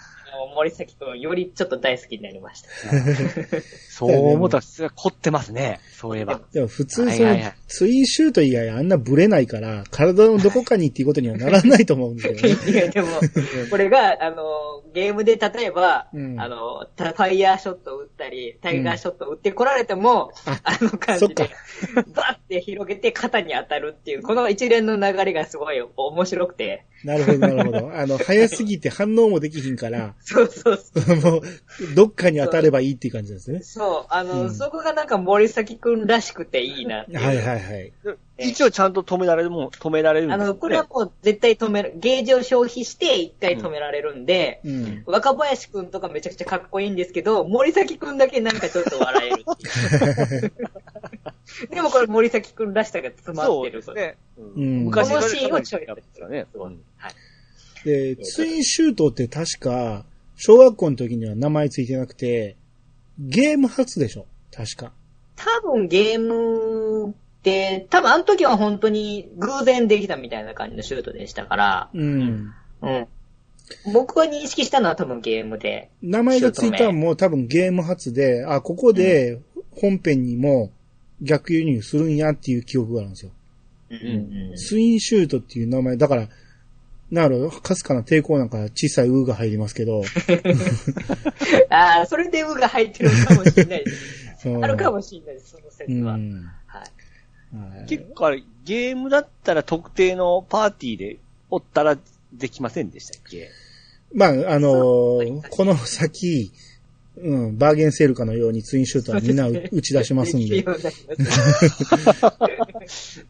[0.55, 2.69] 森崎くんよりちょっと大好きになりました。
[3.90, 5.81] そう思ったら、普通は凝ってますね。
[5.93, 6.40] そういえば。
[6.52, 7.39] でも普通その
[7.69, 12.70] ツインシュート以外あんなブレないから、体のどこかにっていうことにはならないと思うんですけどね。
[12.73, 13.09] いや、でも、
[13.70, 14.44] これが、あの、
[14.93, 21.51] ゲームで例えば、うんあの、タファイヤーショットを打ったり、タイガーショットを打ってこられても、ああの感じで、
[22.15, 27.93] バッて広げて肩に当たるっていう、この一連の流れがすごい面白くて、なるほど、なるほど。
[27.95, 31.17] あの、早すぎて反応もできひんから、 そうそうそう。
[31.21, 31.43] もう、
[31.95, 33.61] どっかに当たればいいっていう感じですね。
[33.63, 37.19] そう、あの、うんそこがなんか森崎くんらしくていいなっていう。
[37.19, 37.93] はいはいはい。
[38.39, 45.03] 一応ちゃんと止められるもん、止められるんですあの、これはもう絶対止める、ゲージを消費して一回止められるんで、うん。
[45.07, 50.53] 若林くんとかめちゃくちゃかっこいいんですけど、森崎くんだけなんかちょっと笑えるっていう。
[51.71, 53.83] でもこれ森崎くんらしさが詰まってる。
[53.83, 54.16] そうですね。
[54.57, 56.47] うん昔このシーンをちょいやってたね。
[56.51, 57.15] すごいうんはい。
[57.85, 60.05] で、ツインシュートって確か、
[60.37, 62.57] 小学校の時には名前ついてなくて、
[63.19, 64.27] ゲーム初でしょ？
[64.53, 64.93] 確か。
[65.37, 72.53] 多分ゲームって、多分あの時は本当に偶然できたみたいな感じのシュートでしたから、うん。
[72.83, 73.07] うん。
[73.93, 75.91] 僕が認識したのは多分ゲームで。
[76.03, 79.41] 名前がついたのも多分ゲーム初で、あ、ここで
[79.77, 80.71] 本編にも
[81.23, 83.31] 逆輸入するんやっていう記憶があるんですよ。
[83.91, 86.28] うんツインシュートっていう名前、だから、
[87.11, 90.03] なるほど、かすかな抵抗なんか小さいウーが入りますけど、
[91.70, 94.49] ああ、それでウが入ってるかもしれないです。
[94.62, 96.15] あるかもしれないです、その説は。
[96.15, 96.51] うん。
[96.66, 96.82] はい。
[97.57, 101.19] はい結構あれ、ゲームだったら特定のパーティーで
[101.51, 101.97] おったら
[102.32, 103.49] できませんでしたっけ？
[104.12, 106.51] まあ、あのーこの先、
[107.16, 110.65] うん、バーゲンセールかのようにツインシュートはみんな打ち出しますんで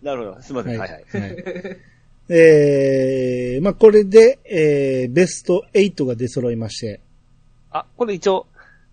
[0.03, 0.43] なるほど。
[0.43, 0.79] すみません。
[0.79, 1.05] はいはい。
[1.21, 1.37] はい
[2.29, 7.01] えー、まあこれで、えー、ベスト8が出揃いまして、
[7.71, 8.47] あ、これ一応、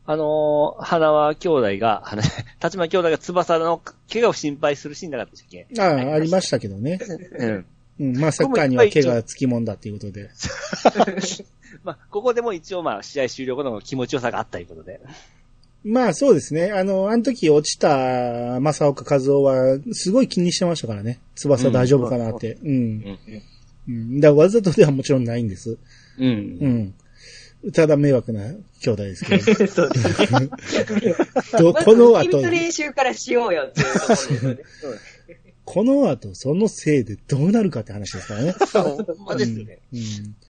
[0.05, 2.22] あのー花輪兄弟が、花
[2.61, 3.81] 立間兄弟が翼の
[4.11, 5.68] 怪我を心配するシーンなかったっけ？
[5.80, 6.99] ああ、ありましたけどね。
[7.38, 7.65] うん。
[7.99, 10.30] うん、まあサッカーには怪我がつきもんだっていうことで。
[11.84, 14.99] まあ、ここでも一応まあ、試合終了後の気持ちよさがあったということで。
[15.84, 16.72] まあそうですね。
[16.72, 21.19] あの、あの時落ちた正岡和夫は、すごい気にしてましたからね。
[21.35, 22.57] 翼大丈夫かなって。
[22.64, 22.69] うん。
[22.69, 23.19] うん。
[23.88, 24.19] うん。
[24.19, 25.72] だからわざとではもちろんないんです。
[25.72, 25.77] う。
[26.19, 26.93] うんん。
[27.73, 28.41] ただ迷惑な
[28.84, 29.43] 兄弟ですけど。
[29.68, 30.49] そうですね。
[31.60, 34.57] どこの後ま練習からしようよっていうところですよね。
[35.64, 38.56] この後そのせいでどうなるかって話ですからね。
[38.73, 39.80] ほんまですね。
[39.93, 40.35] うんうん